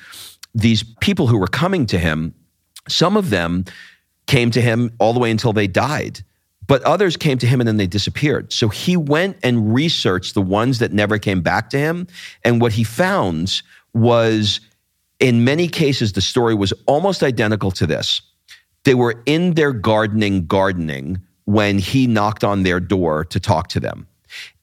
these 0.54 0.84
people 1.00 1.28
who 1.28 1.38
were 1.38 1.48
coming 1.48 1.86
to 1.88 1.98
him, 1.98 2.36
some 2.88 3.18
of 3.18 3.30
them 3.30 3.66
came 4.28 4.52
to 4.52 4.62
him 4.62 4.92
all 5.00 5.14
the 5.14 5.20
way 5.20 5.32
until 5.32 5.54
they 5.54 5.68
died. 5.68 6.24
But 6.68 6.82
others 6.84 7.16
came 7.16 7.38
to 7.40 7.48
him 7.48 7.62
and 7.62 7.68
then 7.68 7.78
they 7.78 7.88
disappeared. 7.88 8.52
So 8.52 8.70
he 8.70 8.98
went 8.98 9.38
and 9.44 9.74
researched 9.74 10.34
the 10.34 10.42
ones 10.42 10.80
that 10.80 10.92
never 10.92 11.20
came 11.20 11.42
back 11.42 11.70
to 11.72 11.78
him. 11.78 12.08
And 12.44 12.60
what 12.60 12.74
he 12.74 12.84
found 12.84 13.62
was, 13.94 14.60
in 15.20 15.44
many 15.44 15.68
cases, 15.68 16.14
the 16.14 16.22
story 16.22 16.56
was 16.56 16.74
almost 16.86 17.24
identical 17.24 17.72
to 17.72 17.88
this. 17.88 18.22
They 18.84 18.96
were 18.96 19.24
in 19.26 19.54
their 19.54 19.72
gardening, 19.72 20.46
gardening 20.46 21.22
when 21.46 21.80
he 21.80 22.08
knocked 22.08 22.44
on 22.44 22.64
their 22.64 22.80
door 22.80 23.26
to 23.26 23.40
talk 23.40 23.68
to 23.70 23.80
them. 23.80 24.08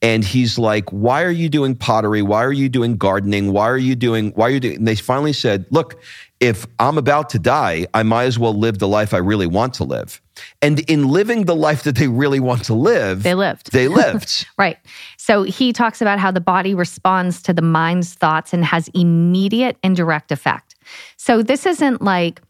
And 0.01 0.23
he's 0.23 0.57
like, 0.57 0.89
Why 0.89 1.23
are 1.23 1.31
you 1.31 1.49
doing 1.49 1.75
pottery? 1.75 2.21
Why 2.21 2.43
are 2.43 2.51
you 2.51 2.69
doing 2.69 2.97
gardening? 2.97 3.51
Why 3.51 3.69
are 3.69 3.77
you 3.77 3.95
doing, 3.95 4.31
why 4.31 4.47
are 4.47 4.51
you 4.51 4.59
doing? 4.59 4.77
And 4.77 4.87
they 4.87 4.95
finally 4.95 5.33
said, 5.33 5.65
Look, 5.71 6.01
if 6.39 6.67
I'm 6.79 6.97
about 6.97 7.29
to 7.29 7.39
die, 7.39 7.87
I 7.93 8.03
might 8.03 8.25
as 8.25 8.37
well 8.37 8.53
live 8.53 8.79
the 8.79 8.87
life 8.87 9.13
I 9.13 9.19
really 9.19 9.47
want 9.47 9.73
to 9.75 9.85
live. 9.85 10.21
And 10.61 10.79
in 10.89 11.07
living 11.07 11.45
the 11.45 11.55
life 11.55 11.83
that 11.83 11.95
they 11.95 12.07
really 12.07 12.41
want 12.41 12.65
to 12.65 12.73
live, 12.73 13.23
They 13.23 13.33
lived. 13.33 13.71
They 13.71 13.87
lived. 13.87 14.45
Right. 14.57 14.77
So 15.17 15.43
he 15.43 15.73
talks 15.73 16.01
about 16.01 16.19
how 16.19 16.31
the 16.31 16.41
body 16.41 16.73
responds 16.73 17.41
to 17.43 17.53
the 17.53 17.61
mind's 17.61 18.13
thoughts 18.13 18.53
and 18.53 18.63
has 18.65 18.89
immediate 18.89 19.77
and 19.83 19.95
direct 19.95 20.31
effect. 20.31 20.75
So 21.17 21.41
this 21.41 21.65
isn't 21.65 22.01
like, 22.01 22.41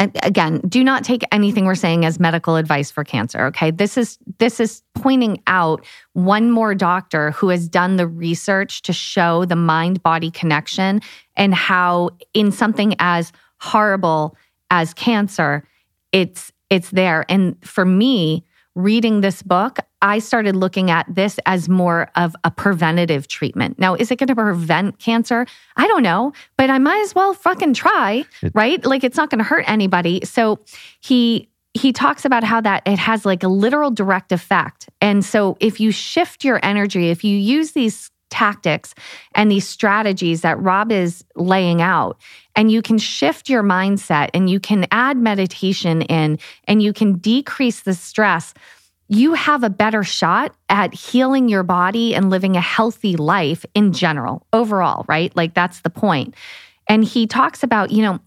again, 0.00 0.60
do 0.68 0.82
not 0.84 1.04
take 1.04 1.22
anything 1.32 1.64
we're 1.64 1.74
saying 1.74 2.04
as 2.04 2.20
medical 2.20 2.56
advice 2.56 2.90
for 2.90 3.04
cancer. 3.04 3.46
Okay. 3.46 3.70
This 3.70 3.96
is 3.96 4.18
this 4.38 4.60
is 4.60 4.82
pointing 4.94 5.42
out 5.46 5.84
one 6.12 6.50
more 6.50 6.74
doctor 6.74 7.30
who 7.32 7.48
has 7.48 7.68
done 7.68 7.96
the 7.96 8.06
research 8.06 8.82
to 8.82 8.92
show 8.92 9.44
the 9.44 9.56
mind-body 9.56 10.30
connection 10.30 11.00
and 11.36 11.54
how 11.54 12.10
in 12.34 12.52
something 12.52 12.94
as 12.98 13.32
horrible 13.58 14.36
as 14.70 14.94
cancer, 14.94 15.66
it's 16.12 16.52
it's 16.70 16.90
there. 16.90 17.24
And 17.28 17.56
for 17.64 17.84
me, 17.84 18.44
reading 18.74 19.20
this 19.20 19.42
book, 19.42 19.78
I 20.02 20.18
started 20.18 20.56
looking 20.56 20.90
at 20.90 21.06
this 21.08 21.38
as 21.46 21.68
more 21.68 22.10
of 22.16 22.34
a 22.44 22.50
preventative 22.50 23.28
treatment. 23.28 23.78
Now, 23.78 23.94
is 23.94 24.10
it 24.10 24.18
going 24.18 24.26
to 24.26 24.34
prevent 24.34 24.98
cancer? 24.98 25.46
I 25.76 25.86
don't 25.86 26.02
know, 26.02 26.32
but 26.58 26.68
I 26.68 26.78
might 26.78 27.00
as 27.02 27.14
well 27.14 27.32
fucking 27.32 27.74
try, 27.74 28.24
right? 28.52 28.84
Like 28.84 29.04
it's 29.04 29.16
not 29.16 29.30
going 29.30 29.38
to 29.38 29.44
hurt 29.44 29.64
anybody. 29.66 30.20
So 30.24 30.58
he 31.00 31.48
he 31.74 31.90
talks 31.90 32.26
about 32.26 32.44
how 32.44 32.60
that 32.60 32.82
it 32.84 32.98
has 32.98 33.24
like 33.24 33.42
a 33.42 33.48
literal 33.48 33.90
direct 33.90 34.30
effect. 34.30 34.90
And 35.00 35.24
so 35.24 35.56
if 35.58 35.80
you 35.80 35.90
shift 35.90 36.44
your 36.44 36.60
energy, 36.62 37.08
if 37.08 37.24
you 37.24 37.34
use 37.38 37.72
these 37.72 38.10
tactics 38.28 38.94
and 39.34 39.50
these 39.50 39.66
strategies 39.66 40.42
that 40.42 40.60
Rob 40.60 40.92
is 40.92 41.24
laying 41.34 41.80
out, 41.80 42.20
and 42.56 42.70
you 42.70 42.82
can 42.82 42.98
shift 42.98 43.48
your 43.48 43.62
mindset 43.62 44.28
and 44.34 44.50
you 44.50 44.60
can 44.60 44.86
add 44.90 45.16
meditation 45.16 46.02
in 46.02 46.38
and 46.64 46.82
you 46.82 46.92
can 46.92 47.14
decrease 47.18 47.80
the 47.80 47.94
stress, 47.94 48.52
you 49.12 49.34
have 49.34 49.62
a 49.62 49.68
better 49.68 50.02
shot 50.02 50.54
at 50.70 50.94
healing 50.94 51.46
your 51.46 51.62
body 51.62 52.14
and 52.14 52.30
living 52.30 52.56
a 52.56 52.60
healthy 52.62 53.14
life 53.14 53.66
in 53.74 53.92
general, 53.92 54.46
overall, 54.54 55.04
right? 55.06 55.36
Like 55.36 55.52
that's 55.52 55.80
the 55.80 55.90
point. 55.90 56.34
And 56.88 57.04
he 57.04 57.26
talks 57.26 57.62
about, 57.62 57.90
you 57.90 58.02
know, 58.02 58.20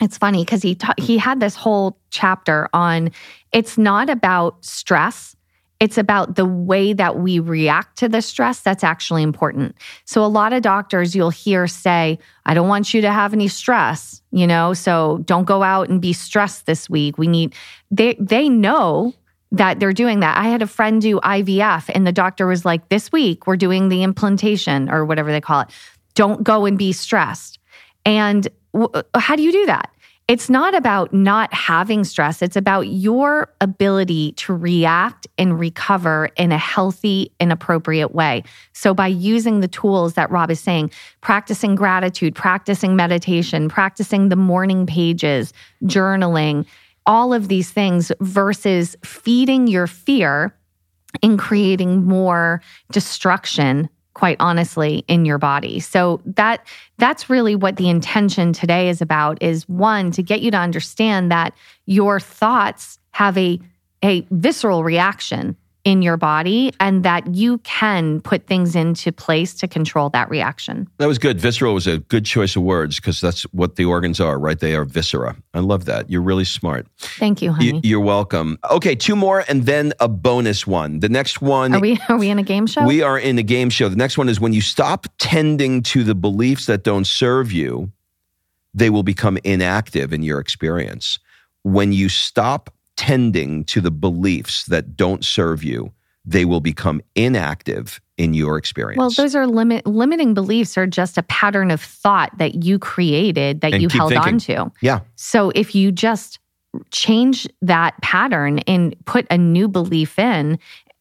it's 0.00 0.16
funny 0.16 0.42
because 0.42 0.62
he 0.62 0.74
ta- 0.74 0.94
he 0.96 1.18
had 1.18 1.38
this 1.38 1.54
whole 1.54 1.98
chapter 2.10 2.68
on 2.72 3.10
it's 3.52 3.76
not 3.76 4.08
about 4.08 4.64
stress 4.64 5.36
it's 5.80 5.98
about 5.98 6.36
the 6.36 6.46
way 6.46 6.92
that 6.92 7.18
we 7.18 7.40
react 7.40 7.98
to 7.98 8.08
the 8.08 8.22
stress 8.22 8.60
that's 8.60 8.82
actually 8.82 9.22
important 9.22 9.76
so 10.04 10.24
a 10.24 10.26
lot 10.26 10.52
of 10.52 10.62
doctors 10.62 11.14
you'll 11.14 11.30
hear 11.30 11.68
say 11.68 12.18
i 12.46 12.52
don't 12.52 12.68
want 12.68 12.92
you 12.92 13.00
to 13.00 13.12
have 13.12 13.32
any 13.32 13.46
stress 13.46 14.22
you 14.32 14.46
know 14.46 14.74
so 14.74 15.20
don't 15.24 15.44
go 15.44 15.62
out 15.62 15.88
and 15.88 16.00
be 16.00 16.12
stressed 16.12 16.66
this 16.66 16.90
week 16.90 17.16
we 17.16 17.28
need 17.28 17.54
they 17.92 18.16
they 18.18 18.48
know 18.48 19.14
that 19.52 19.78
they're 19.78 19.92
doing 19.92 20.20
that 20.20 20.36
i 20.36 20.48
had 20.48 20.62
a 20.62 20.66
friend 20.66 21.02
do 21.02 21.20
ivf 21.20 21.88
and 21.94 22.06
the 22.06 22.12
doctor 22.12 22.46
was 22.46 22.64
like 22.64 22.88
this 22.88 23.12
week 23.12 23.46
we're 23.46 23.56
doing 23.56 23.88
the 23.88 24.02
implantation 24.02 24.90
or 24.90 25.04
whatever 25.04 25.30
they 25.30 25.40
call 25.40 25.60
it 25.60 25.68
don't 26.14 26.42
go 26.42 26.66
and 26.66 26.76
be 26.76 26.92
stressed 26.92 27.58
and 28.04 28.48
w- 28.72 28.90
uh, 28.92 29.18
how 29.18 29.36
do 29.36 29.42
you 29.42 29.52
do 29.52 29.66
that? 29.66 29.90
It's 30.28 30.48
not 30.48 30.74
about 30.74 31.12
not 31.12 31.52
having 31.52 32.04
stress. 32.04 32.42
It's 32.42 32.56
about 32.56 32.82
your 32.82 33.52
ability 33.60 34.32
to 34.32 34.54
react 34.54 35.26
and 35.36 35.58
recover 35.58 36.30
in 36.36 36.52
a 36.52 36.58
healthy 36.58 37.32
and 37.40 37.52
appropriate 37.52 38.14
way. 38.14 38.44
So, 38.72 38.94
by 38.94 39.08
using 39.08 39.60
the 39.60 39.68
tools 39.68 40.14
that 40.14 40.30
Rob 40.30 40.50
is 40.50 40.60
saying, 40.60 40.92
practicing 41.20 41.74
gratitude, 41.74 42.34
practicing 42.34 42.94
meditation, 42.94 43.68
practicing 43.68 44.28
the 44.28 44.36
morning 44.36 44.86
pages, 44.86 45.52
journaling, 45.84 46.66
all 47.06 47.32
of 47.32 47.48
these 47.48 47.70
things 47.70 48.12
versus 48.20 48.96
feeding 49.04 49.66
your 49.66 49.86
fear 49.86 50.54
and 51.22 51.38
creating 51.38 52.04
more 52.04 52.62
destruction 52.90 53.88
quite 54.14 54.36
honestly 54.40 55.04
in 55.08 55.24
your 55.24 55.38
body. 55.38 55.80
So 55.80 56.20
that 56.26 56.66
that's 56.98 57.30
really 57.30 57.56
what 57.56 57.76
the 57.76 57.88
intention 57.88 58.52
today 58.52 58.88
is 58.88 59.00
about 59.00 59.42
is 59.42 59.68
one 59.68 60.10
to 60.12 60.22
get 60.22 60.42
you 60.42 60.50
to 60.50 60.58
understand 60.58 61.30
that 61.30 61.54
your 61.86 62.20
thoughts 62.20 62.98
have 63.12 63.36
a 63.38 63.58
a 64.04 64.26
visceral 64.30 64.84
reaction 64.84 65.56
in 65.84 66.00
your 66.00 66.16
body 66.16 66.72
and 66.78 67.02
that 67.04 67.34
you 67.34 67.58
can 67.58 68.20
put 68.20 68.46
things 68.46 68.76
into 68.76 69.10
place 69.10 69.52
to 69.54 69.66
control 69.66 70.08
that 70.10 70.30
reaction 70.30 70.88
That 70.98 71.06
was 71.08 71.18
good. 71.18 71.40
Visceral 71.40 71.74
was 71.74 71.86
a 71.88 71.98
good 71.98 72.24
choice 72.24 72.54
of 72.54 72.62
words 72.62 72.96
because 72.96 73.20
that's 73.20 73.42
what 73.52 73.74
the 73.76 73.84
organs 73.84 74.20
are, 74.20 74.38
right? 74.38 74.58
They 74.58 74.74
are 74.76 74.84
viscera. 74.84 75.36
I 75.54 75.58
love 75.58 75.86
that. 75.86 76.08
You're 76.08 76.22
really 76.22 76.44
smart. 76.44 76.86
thank 76.98 77.42
you 77.42 77.52
honey 77.52 77.72
Y- 77.72 77.80
You're 77.82 78.00
welcome. 78.00 78.58
Okay, 78.70 78.94
two 78.94 79.16
more 79.16 79.44
and 79.48 79.66
then 79.66 79.92
a 79.98 80.08
bonus 80.08 80.66
one. 80.66 81.00
The 81.00 81.08
next 81.08 81.42
one 81.42 81.74
are 81.74 81.80
we 81.80 81.98
are 82.08 82.18
we 82.18 82.30
in 82.30 82.38
a 82.38 82.42
game 82.44 82.66
show 82.66 82.84
We 82.86 83.02
are 83.02 83.18
in 83.18 83.38
a 83.38 83.42
game 83.42 83.68
show. 83.70 83.88
The 83.88 83.96
next 83.96 84.16
one 84.16 84.28
is 84.28 84.38
when 84.40 84.52
you 84.52 84.60
stop 84.60 85.06
tending 85.18 85.82
to 85.84 86.04
the 86.04 86.14
beliefs 86.14 86.66
that 86.66 86.84
don't 86.84 87.06
serve 87.06 87.50
you, 87.50 87.90
they 88.72 88.88
will 88.88 89.02
become 89.02 89.36
inactive 89.44 90.12
in 90.12 90.22
your 90.22 90.38
experience. 90.38 91.18
When 91.64 91.92
you 91.92 92.08
stop 92.08 92.70
tending 93.06 93.64
to 93.64 93.80
the 93.80 93.90
beliefs 93.90 94.64
that 94.66 94.96
don't 94.96 95.24
serve 95.24 95.64
you, 95.64 95.92
they 96.24 96.44
will 96.44 96.60
become 96.60 97.00
inactive 97.16 98.00
in 98.16 98.32
your 98.32 98.56
experience. 98.56 98.96
well, 98.98 99.10
those 99.10 99.34
are 99.34 99.44
limit 99.44 99.84
limiting 99.86 100.34
beliefs 100.34 100.78
are 100.78 100.86
just 100.86 101.18
a 101.18 101.22
pattern 101.24 101.72
of 101.72 101.80
thought 101.80 102.30
that 102.38 102.62
you 102.64 102.78
created 102.78 103.60
that 103.60 103.72
And 103.72 103.82
you 103.82 103.88
held 103.88 104.12
thinking. 104.12 104.34
on 104.34 104.38
to. 104.38 104.72
yeah. 104.80 105.00
So 105.16 105.50
if 105.56 105.74
you 105.74 105.90
just 105.90 106.38
change 106.92 107.48
that 107.60 108.00
pattern 108.02 108.60
and 108.60 108.94
put 109.04 109.26
a 109.30 109.36
new 109.36 109.66
belief 109.66 110.16
in, 110.16 110.60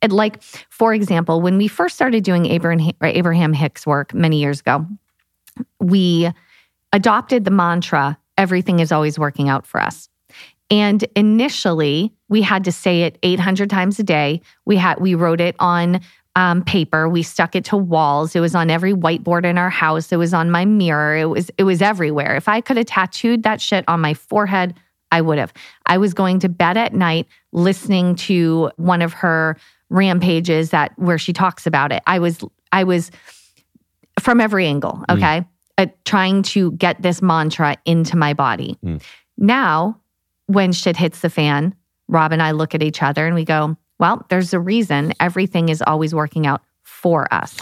like, 0.09 0.41
for 0.69 0.95
example, 0.95 1.39
when 1.39 1.57
we 1.59 1.67
first 1.67 1.93
started 1.93 2.23
doing 2.23 2.47
Abraham, 2.47 2.91
Abraham 3.03 3.53
Hicks 3.53 3.85
work 3.85 4.11
many 4.15 4.39
years 4.41 4.61
ago, 4.61 4.87
we 5.79 6.31
adopted 6.93 7.45
the 7.45 7.51
mantra 7.51 8.17
everything 8.37 8.79
is 8.79 8.91
always 8.91 9.19
working 9.19 9.49
out 9.49 9.67
for 9.67 9.79
us. 9.79 10.09
And 10.71 11.03
initially, 11.15 12.13
we 12.29 12.41
had 12.41 12.63
to 12.63 12.71
say 12.71 13.03
it 13.03 13.19
800 13.21 13.69
times 13.69 13.99
a 13.99 14.03
day. 14.03 14.41
We 14.65 14.77
had 14.77 14.99
we 14.99 15.13
wrote 15.15 15.41
it 15.41 15.55
on 15.59 16.01
um, 16.35 16.63
paper. 16.63 17.09
We 17.09 17.23
stuck 17.23 17.55
it 17.55 17.65
to 17.65 17.77
walls. 17.77 18.35
It 18.35 18.39
was 18.39 18.55
on 18.55 18.69
every 18.69 18.93
whiteboard 18.93 19.45
in 19.45 19.57
our 19.57 19.69
house. 19.69 20.11
It 20.11 20.15
was 20.17 20.33
on 20.33 20.49
my 20.49 20.63
mirror. 20.65 21.17
It 21.17 21.25
was 21.25 21.51
it 21.57 21.65
was 21.65 21.81
everywhere. 21.81 22.35
If 22.35 22.47
I 22.47 22.61
could 22.61 22.77
have 22.77 22.85
tattooed 22.85 23.43
that 23.43 23.59
shit 23.61 23.83
on 23.87 23.99
my 23.99 24.13
forehead, 24.13 24.73
I 25.11 25.21
would 25.21 25.37
have. 25.37 25.53
I 25.85 25.97
was 25.97 26.13
going 26.13 26.39
to 26.39 26.49
bed 26.49 26.77
at 26.77 26.93
night 26.93 27.27
listening 27.51 28.15
to 28.15 28.71
one 28.77 29.01
of 29.01 29.11
her 29.11 29.57
rampages 29.89 30.69
that 30.69 30.93
where 30.97 31.17
she 31.17 31.33
talks 31.33 31.67
about 31.67 31.91
it. 31.91 32.01
I 32.07 32.19
was 32.19 32.39
I 32.71 32.85
was 32.85 33.11
from 34.19 34.39
every 34.39 34.65
angle. 34.65 35.03
Okay. 35.09 35.41
Mm 35.41 35.45
uh, 35.81 35.87
trying 36.05 36.43
to 36.43 36.71
get 36.73 37.01
this 37.01 37.21
mantra 37.21 37.75
into 37.85 38.15
my 38.17 38.33
body. 38.33 38.77
Mm. 38.83 39.01
Now, 39.37 39.99
when 40.53 40.71
shit 40.71 40.97
hits 40.97 41.21
the 41.21 41.29
fan, 41.29 41.75
Rob 42.07 42.31
and 42.31 42.41
I 42.41 42.51
look 42.51 42.75
at 42.75 42.83
each 42.83 43.01
other 43.01 43.25
and 43.25 43.35
we 43.35 43.45
go, 43.45 43.77
well, 43.99 44.25
there's 44.29 44.53
a 44.53 44.59
reason. 44.59 45.13
Everything 45.19 45.69
is 45.69 45.81
always 45.85 46.13
working 46.13 46.47
out 46.47 46.61
for 46.83 47.31
us. 47.33 47.57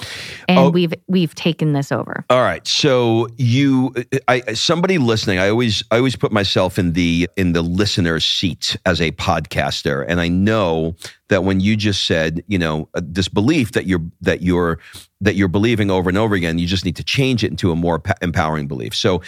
And 0.49 0.59
oh, 0.59 0.69
we've 0.69 0.93
we've 1.07 1.33
taken 1.33 1.71
this 1.71 1.91
over. 1.91 2.25
All 2.29 2.41
right. 2.41 2.65
So 2.67 3.27
you 3.37 3.93
i 4.27 4.41
somebody 4.53 4.97
listening 4.97 5.39
i 5.39 5.49
always 5.49 5.83
i 5.91 5.97
always 5.97 6.15
put 6.17 6.31
myself 6.31 6.77
in 6.77 6.93
the 6.93 7.29
in 7.37 7.53
the 7.53 7.61
listener's 7.61 8.25
seat 8.25 8.75
as 8.85 8.99
a 8.99 9.11
podcaster. 9.11 10.05
And 10.07 10.19
i 10.19 10.27
know 10.27 10.95
that 11.29 11.45
when 11.45 11.61
you 11.61 11.77
just 11.77 12.05
said 12.05 12.43
you 12.47 12.57
know 12.57 12.89
uh, 12.95 13.01
this 13.03 13.29
belief 13.29 13.71
that 13.73 13.85
you're 13.85 14.03
that 14.21 14.41
you're 14.41 14.79
that 15.21 15.35
you're 15.35 15.47
believing 15.47 15.89
over 15.89 16.09
and 16.09 16.17
over 16.17 16.35
again 16.35 16.57
you 16.57 16.67
just 16.67 16.83
need 16.83 16.95
to 16.97 17.03
change 17.03 17.43
it 17.43 17.51
into 17.51 17.71
a 17.71 17.75
more 17.75 18.01
empowering 18.21 18.67
belief. 18.67 18.93
So 18.93 19.21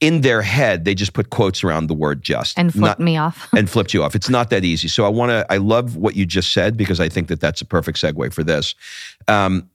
in 0.00 0.22
their 0.22 0.42
head, 0.42 0.84
they 0.84 0.94
just 0.94 1.12
put 1.12 1.30
quotes 1.30 1.62
around 1.62 1.86
the 1.86 1.94
word 1.94 2.22
just 2.22 2.58
and 2.58 2.72
flipped 2.72 2.98
not, 2.98 3.00
me 3.00 3.16
off 3.16 3.48
and 3.56 3.68
flipped 3.68 3.92
you 3.92 4.02
off. 4.02 4.14
It's 4.14 4.30
not 4.30 4.50
that 4.50 4.64
easy. 4.64 4.88
So 4.88 5.04
I 5.04 5.08
want 5.08 5.30
to, 5.30 5.46
I 5.50 5.58
love 5.58 5.96
what 5.96 6.16
you 6.16 6.24
just 6.24 6.52
said 6.52 6.76
because 6.76 7.00
I 7.00 7.08
think 7.08 7.28
that 7.28 7.40
that's 7.40 7.60
a 7.60 7.64
perfect 7.64 7.98
segue 7.98 8.32
for 8.32 8.42
this. 8.42 8.74
Um, 9.28 9.68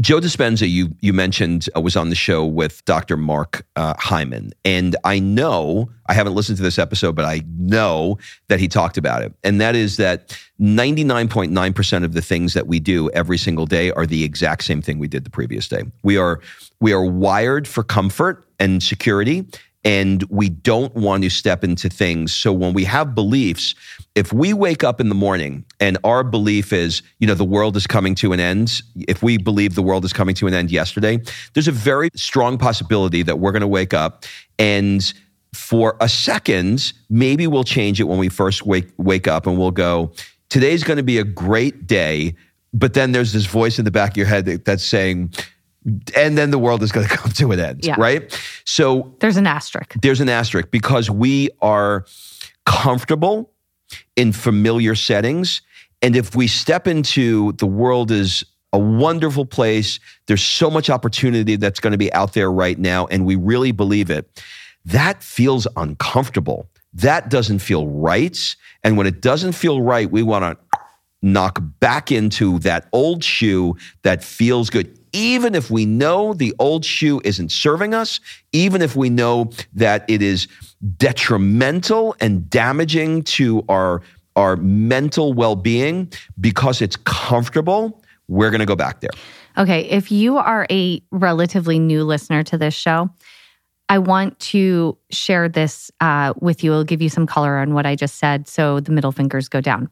Joe 0.00 0.20
Dispenza, 0.20 0.68
you 0.68 0.94
you 1.00 1.12
mentioned 1.12 1.68
uh, 1.76 1.80
was 1.80 1.96
on 1.96 2.08
the 2.08 2.14
show 2.14 2.44
with 2.44 2.84
Dr. 2.84 3.16
Mark 3.16 3.64
uh, 3.76 3.94
Hyman, 3.98 4.52
and 4.64 4.96
I 5.04 5.18
know 5.18 5.90
I 6.06 6.14
haven't 6.14 6.34
listened 6.34 6.56
to 6.58 6.62
this 6.62 6.78
episode, 6.78 7.14
but 7.14 7.24
I 7.24 7.42
know 7.58 8.18
that 8.48 8.58
he 8.58 8.68
talked 8.68 8.96
about 8.96 9.22
it, 9.22 9.32
and 9.44 9.60
that 9.60 9.76
is 9.76 9.96
that 9.98 10.38
ninety 10.58 11.04
nine 11.04 11.28
point 11.28 11.52
nine 11.52 11.72
percent 11.72 12.04
of 12.04 12.14
the 12.14 12.22
things 12.22 12.54
that 12.54 12.66
we 12.66 12.80
do 12.80 13.10
every 13.10 13.38
single 13.38 13.66
day 13.66 13.90
are 13.92 14.06
the 14.06 14.24
exact 14.24 14.64
same 14.64 14.82
thing 14.82 14.98
we 14.98 15.08
did 15.08 15.24
the 15.24 15.30
previous 15.30 15.68
day. 15.68 15.82
We 16.02 16.16
are 16.16 16.40
we 16.80 16.92
are 16.92 17.04
wired 17.04 17.68
for 17.68 17.82
comfort 17.82 18.44
and 18.58 18.82
security, 18.82 19.46
and 19.84 20.22
we 20.24 20.48
don't 20.48 20.94
want 20.94 21.22
to 21.24 21.30
step 21.30 21.64
into 21.64 21.88
things. 21.88 22.34
So 22.34 22.52
when 22.52 22.72
we 22.72 22.84
have 22.84 23.14
beliefs, 23.14 23.74
if 24.14 24.32
we 24.32 24.52
wake 24.52 24.84
up 24.84 25.00
in 25.00 25.08
the 25.08 25.14
morning 25.14 25.64
and 25.80 25.96
our 26.04 26.22
belief 26.22 26.72
is, 26.72 27.02
you 27.18 27.26
know, 27.26 27.34
the 27.34 27.44
world 27.44 27.76
is 27.76 27.86
coming 27.86 28.14
to 28.16 28.32
an 28.32 28.40
end, 28.40 28.82
if 29.08 29.22
we 29.22 29.38
believe 29.38 29.74
the 29.74 29.82
world 29.82 30.04
is 30.04 30.12
coming 30.12 30.34
to 30.34 30.46
an 30.46 30.54
end 30.54 30.70
yesterday, 30.70 31.18
there's 31.54 31.68
a 31.68 31.72
very 31.72 32.10
strong 32.14 32.58
possibility 32.58 33.22
that 33.22 33.38
we're 33.38 33.52
going 33.52 33.62
to 33.62 33.68
wake 33.68 33.94
up 33.94 34.24
and 34.58 35.14
for 35.54 35.96
a 36.00 36.08
second, 36.08 36.92
maybe 37.10 37.46
we'll 37.46 37.64
change 37.64 38.00
it 38.00 38.04
when 38.04 38.18
we 38.18 38.28
first 38.28 38.64
wake 38.64 38.88
wake 38.96 39.28
up 39.28 39.46
and 39.46 39.58
we'll 39.58 39.70
go, 39.70 40.12
today's 40.48 40.82
going 40.82 40.96
to 40.96 41.02
be 41.02 41.18
a 41.18 41.24
great 41.24 41.86
day. 41.86 42.34
But 42.74 42.94
then 42.94 43.12
there's 43.12 43.32
this 43.32 43.44
voice 43.44 43.78
in 43.78 43.84
the 43.84 43.90
back 43.90 44.12
of 44.12 44.16
your 44.16 44.26
head 44.26 44.46
that's 44.46 44.84
saying, 44.84 45.34
and 46.16 46.38
then 46.38 46.50
the 46.50 46.58
world 46.58 46.82
is 46.82 46.90
going 46.90 47.06
to 47.08 47.14
come 47.14 47.32
to 47.32 47.52
an 47.52 47.60
end, 47.60 47.84
yeah. 47.84 47.96
right? 47.98 48.38
So 48.64 49.14
there's 49.20 49.36
an 49.36 49.46
asterisk. 49.46 49.94
There's 50.00 50.20
an 50.20 50.30
asterisk 50.30 50.70
because 50.70 51.10
we 51.10 51.50
are 51.60 52.06
comfortable 52.64 53.51
in 54.16 54.32
familiar 54.32 54.94
settings. 54.94 55.62
And 56.00 56.16
if 56.16 56.34
we 56.34 56.46
step 56.46 56.86
into 56.86 57.52
the 57.52 57.66
world 57.66 58.10
is 58.10 58.44
a 58.72 58.78
wonderful 58.78 59.44
place, 59.44 60.00
there's 60.26 60.42
so 60.42 60.70
much 60.70 60.90
opportunity 60.90 61.56
that's 61.56 61.80
going 61.80 61.92
to 61.92 61.98
be 61.98 62.12
out 62.12 62.32
there 62.32 62.50
right 62.50 62.78
now, 62.78 63.06
and 63.06 63.26
we 63.26 63.36
really 63.36 63.72
believe 63.72 64.10
it, 64.10 64.42
that 64.84 65.22
feels 65.22 65.66
uncomfortable. 65.76 66.68
That 66.94 67.30
doesn't 67.30 67.60
feel 67.60 67.86
right. 67.86 68.38
And 68.82 68.96
when 68.96 69.06
it 69.06 69.20
doesn't 69.20 69.52
feel 69.52 69.80
right, 69.80 70.10
we 70.10 70.22
want 70.22 70.58
to 70.58 70.78
knock 71.22 71.60
back 71.78 72.10
into 72.10 72.58
that 72.60 72.88
old 72.92 73.22
shoe 73.22 73.76
that 74.02 74.24
feels 74.24 74.70
good 74.70 74.98
even 75.12 75.54
if 75.54 75.70
we 75.70 75.84
know 75.84 76.32
the 76.34 76.54
old 76.58 76.84
shoe 76.84 77.20
isn't 77.24 77.52
serving 77.52 77.94
us, 77.94 78.20
even 78.52 78.82
if 78.82 78.96
we 78.96 79.10
know 79.10 79.50
that 79.74 80.04
it 80.08 80.22
is 80.22 80.48
detrimental 80.96 82.16
and 82.20 82.48
damaging 82.50 83.22
to 83.22 83.64
our, 83.68 84.02
our 84.36 84.56
mental 84.56 85.32
well 85.32 85.56
being 85.56 86.12
because 86.40 86.82
it's 86.82 86.96
comfortable, 86.96 88.02
we're 88.28 88.50
going 88.50 88.60
to 88.60 88.66
go 88.66 88.76
back 88.76 89.00
there. 89.00 89.10
Okay. 89.58 89.82
If 89.82 90.10
you 90.10 90.38
are 90.38 90.66
a 90.70 91.02
relatively 91.10 91.78
new 91.78 92.04
listener 92.04 92.42
to 92.44 92.58
this 92.58 92.74
show, 92.74 93.10
I 93.88 93.98
want 93.98 94.38
to 94.40 94.96
share 95.10 95.48
this 95.48 95.90
uh, 96.00 96.32
with 96.40 96.64
you. 96.64 96.72
I'll 96.72 96.84
give 96.84 97.02
you 97.02 97.10
some 97.10 97.26
color 97.26 97.58
on 97.58 97.74
what 97.74 97.84
I 97.84 97.94
just 97.94 98.16
said 98.16 98.48
so 98.48 98.80
the 98.80 98.92
middle 98.92 99.12
fingers 99.12 99.48
go 99.48 99.60
down. 99.60 99.90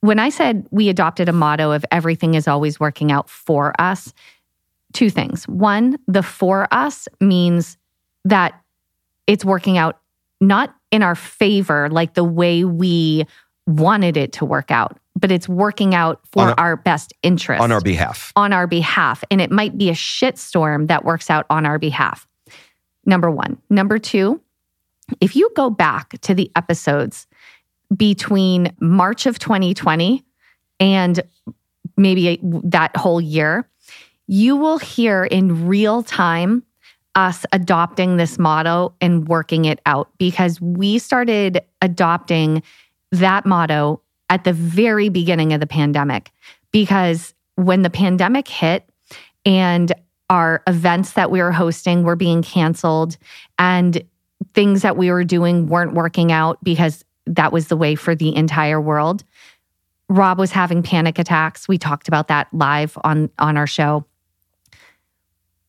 When 0.00 0.18
I 0.18 0.30
said 0.30 0.66
we 0.70 0.88
adopted 0.88 1.28
a 1.28 1.32
motto 1.32 1.72
of 1.72 1.84
everything 1.90 2.34
is 2.34 2.48
always 2.48 2.80
working 2.80 3.12
out 3.12 3.28
for 3.28 3.78
us, 3.78 4.14
two 4.92 5.10
things. 5.10 5.46
One, 5.46 5.98
the 6.06 6.22
for 6.22 6.68
us 6.70 7.08
means 7.20 7.76
that 8.24 8.58
it's 9.26 9.44
working 9.44 9.76
out 9.76 10.00
not 10.40 10.74
in 10.90 11.02
our 11.02 11.14
favor, 11.14 11.88
like 11.90 12.14
the 12.14 12.24
way 12.24 12.64
we 12.64 13.26
wanted 13.66 14.16
it 14.16 14.32
to 14.32 14.44
work 14.44 14.70
out, 14.70 14.98
but 15.14 15.30
it's 15.30 15.48
working 15.48 15.94
out 15.94 16.20
for 16.30 16.44
our, 16.44 16.54
our, 16.58 16.76
best 16.76 17.12
interest. 17.22 17.62
On 17.62 17.70
our 17.70 17.80
behalf. 17.80 18.32
On 18.36 18.52
our 18.52 18.66
behalf. 18.66 19.22
And 19.30 19.40
it 19.40 19.50
might 19.50 19.76
be 19.76 19.90
a 19.90 19.94
shitstorm 19.94 20.88
that 20.88 21.04
works 21.04 21.28
out 21.28 21.44
on 21.50 21.66
our 21.66 21.78
behalf. 21.78 22.26
Number 23.04 23.30
one. 23.30 23.58
Number 23.68 23.98
two, 23.98 24.40
if 25.20 25.36
you 25.36 25.50
go 25.54 25.70
back 25.70 26.18
to 26.20 26.34
the 26.34 26.50
episodes 26.56 27.26
between 27.94 28.74
March 28.80 29.26
of 29.26 29.38
2020 29.38 30.22
and 30.80 31.20
maybe 31.96 32.38
that 32.42 32.96
whole 32.96 33.20
year, 33.20 33.68
you 34.26 34.56
will 34.56 34.78
hear 34.78 35.24
in 35.24 35.66
real 35.66 36.02
time 36.02 36.62
us 37.18 37.44
adopting 37.52 38.16
this 38.16 38.38
motto 38.38 38.94
and 39.00 39.26
working 39.26 39.64
it 39.64 39.80
out 39.86 40.08
because 40.18 40.60
we 40.60 41.00
started 41.00 41.60
adopting 41.82 42.62
that 43.10 43.44
motto 43.44 44.00
at 44.30 44.44
the 44.44 44.52
very 44.52 45.08
beginning 45.08 45.52
of 45.52 45.58
the 45.58 45.66
pandemic. 45.66 46.30
Because 46.70 47.34
when 47.56 47.82
the 47.82 47.90
pandemic 47.90 48.46
hit 48.46 48.88
and 49.44 49.92
our 50.30 50.62
events 50.68 51.14
that 51.14 51.32
we 51.32 51.42
were 51.42 51.50
hosting 51.50 52.04
were 52.04 52.14
being 52.14 52.40
canceled 52.40 53.16
and 53.58 54.04
things 54.54 54.82
that 54.82 54.96
we 54.96 55.10
were 55.10 55.24
doing 55.24 55.66
weren't 55.66 55.94
working 55.94 56.30
out 56.30 56.62
because 56.62 57.04
that 57.26 57.52
was 57.52 57.66
the 57.66 57.76
way 57.76 57.96
for 57.96 58.14
the 58.14 58.34
entire 58.36 58.80
world. 58.80 59.24
Rob 60.08 60.38
was 60.38 60.52
having 60.52 60.84
panic 60.84 61.18
attacks. 61.18 61.66
We 61.66 61.78
talked 61.78 62.06
about 62.06 62.28
that 62.28 62.46
live 62.52 62.96
on 63.02 63.28
on 63.40 63.56
our 63.56 63.66
show 63.66 64.04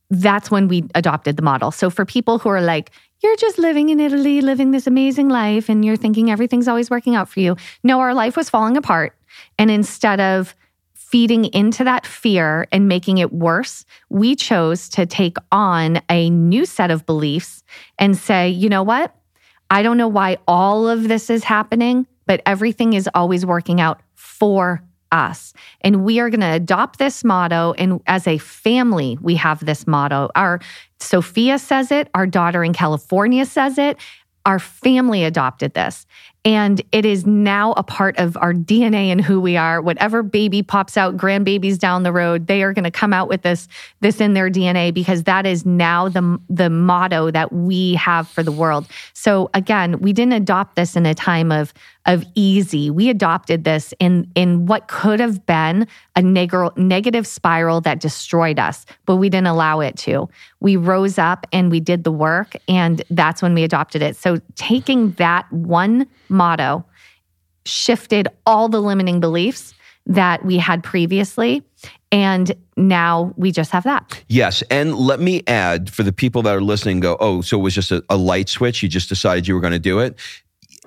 that's 0.09 0.49
when 0.49 0.67
we 0.67 0.85
adopted 0.95 1.37
the 1.37 1.43
model. 1.43 1.71
So 1.71 1.89
for 1.89 2.05
people 2.05 2.39
who 2.39 2.49
are 2.49 2.61
like, 2.61 2.91
you're 3.21 3.35
just 3.35 3.59
living 3.59 3.89
in 3.89 3.99
Italy, 3.99 4.41
living 4.41 4.71
this 4.71 4.87
amazing 4.87 5.29
life, 5.29 5.69
and 5.69 5.83
you're 5.83 5.97
thinking 5.97 6.31
everything's 6.31 6.67
always 6.67 6.89
working 6.89 7.15
out 7.15 7.29
for 7.29 7.41
you. 7.41 7.57
No, 7.83 7.99
our 7.99 8.13
life 8.13 8.37
was 8.37 8.49
falling 8.49 8.77
apart. 8.77 9.15
And 9.57 9.69
instead 9.69 10.19
of 10.19 10.55
feeding 10.93 11.45
into 11.45 11.83
that 11.83 12.05
fear 12.05 12.67
and 12.71 12.87
making 12.87 13.17
it 13.17 13.33
worse, 13.33 13.83
we 14.09 14.35
chose 14.35 14.87
to 14.89 15.05
take 15.05 15.37
on 15.51 16.01
a 16.09 16.29
new 16.29 16.65
set 16.65 16.91
of 16.91 17.05
beliefs 17.05 17.63
and 17.97 18.17
say, 18.17 18.49
you 18.49 18.69
know 18.69 18.83
what? 18.83 19.15
I 19.69 19.83
don't 19.83 19.97
know 19.97 20.07
why 20.07 20.37
all 20.47 20.87
of 20.87 21.07
this 21.07 21.29
is 21.29 21.43
happening, 21.43 22.07
but 22.25 22.41
everything 22.45 22.93
is 22.93 23.09
always 23.13 23.45
working 23.45 23.81
out 23.81 24.01
for 24.15 24.81
us. 25.11 25.53
And 25.81 26.03
we 26.03 26.19
are 26.19 26.29
going 26.29 26.41
to 26.41 26.53
adopt 26.53 26.99
this 26.99 27.23
motto. 27.23 27.73
And 27.77 28.01
as 28.07 28.27
a 28.27 28.37
family, 28.37 29.17
we 29.21 29.35
have 29.35 29.65
this 29.65 29.87
motto. 29.87 30.29
Our 30.35 30.59
Sophia 30.99 31.59
says 31.59 31.91
it, 31.91 32.09
our 32.13 32.27
daughter 32.27 32.63
in 32.63 32.73
California 32.73 33.45
says 33.45 33.77
it. 33.77 33.97
Our 34.45 34.59
family 34.59 35.23
adopted 35.23 35.73
this. 35.73 36.05
And 36.45 36.81
it 36.93 37.05
is 37.05 37.25
now 37.25 37.73
a 37.73 37.83
part 37.83 38.17
of 38.17 38.37
our 38.37 38.53
DNA 38.53 39.07
and 39.07 39.19
who 39.19 39.41
we 39.41 39.57
are. 39.57 39.81
Whatever 39.81 40.23
baby 40.23 40.63
pops 40.63 40.95
out, 40.95 41.17
grandbabies 41.17 41.77
down 41.77 42.03
the 42.03 42.13
road, 42.13 42.47
they 42.47 42.63
are 42.63 42.71
going 42.71 42.85
to 42.85 42.91
come 42.91 43.11
out 43.11 43.27
with 43.27 43.41
this, 43.41 43.67
this 43.99 44.21
in 44.21 44.33
their 44.33 44.49
DNA 44.49 44.93
because 44.93 45.23
that 45.23 45.45
is 45.45 45.65
now 45.65 46.07
the, 46.07 46.39
the 46.49 46.69
motto 46.69 47.29
that 47.29 47.51
we 47.51 47.95
have 47.95 48.27
for 48.27 48.41
the 48.41 48.53
world. 48.53 48.87
So 49.13 49.49
again, 49.53 49.99
we 49.99 50.13
didn't 50.13 50.33
adopt 50.33 50.77
this 50.77 50.95
in 50.95 51.05
a 51.05 51.13
time 51.13 51.51
of, 51.51 51.73
of 52.05 52.23
easy. 52.35 52.89
We 52.89 53.09
adopted 53.09 53.65
this 53.65 53.93
in, 53.99 54.31
in 54.33 54.65
what 54.65 54.87
could 54.87 55.19
have 55.19 55.45
been 55.45 55.87
a 56.15 56.21
neg- 56.21 56.77
negative 56.77 57.27
spiral 57.27 57.81
that 57.81 57.99
destroyed 57.99 58.57
us, 58.59 58.85
but 59.05 59.17
we 59.17 59.29
didn't 59.29 59.47
allow 59.47 59.79
it 59.81 59.97
to. 59.97 60.29
We 60.59 60.75
rose 60.75 61.17
up 61.17 61.45
and 61.51 61.69
we 61.69 61.79
did 61.79 62.03
the 62.03 62.11
work, 62.11 62.55
and 62.67 63.03
that's 63.09 63.41
when 63.41 63.53
we 63.53 63.63
adopted 63.63 64.01
it. 64.01 64.15
So 64.15 64.39
taking 64.55 65.11
that 65.13 65.51
one 65.51 66.07
motto 66.29 66.85
shifted 67.65 68.27
all 68.45 68.69
the 68.69 68.81
limiting 68.81 69.19
beliefs 69.19 69.73
that 70.05 70.43
we 70.43 70.57
had 70.57 70.83
previously. 70.83 71.63
And 72.11 72.51
now 72.75 73.33
we 73.37 73.51
just 73.51 73.71
have 73.71 73.83
that. 73.83 74.23
Yes. 74.27 74.63
And 74.71 74.95
let 74.95 75.19
me 75.19 75.43
add 75.45 75.91
for 75.91 76.01
the 76.03 76.11
people 76.11 76.41
that 76.43 76.55
are 76.55 76.61
listening, 76.61 76.99
go, 76.99 77.15
oh, 77.19 77.41
so 77.41 77.59
it 77.59 77.61
was 77.61 77.75
just 77.75 77.91
a, 77.91 78.03
a 78.09 78.17
light 78.17 78.49
switch. 78.49 78.81
You 78.81 78.89
just 78.89 79.09
decided 79.09 79.47
you 79.47 79.53
were 79.53 79.61
going 79.61 79.73
to 79.73 79.79
do 79.79 79.99
it. 79.99 80.17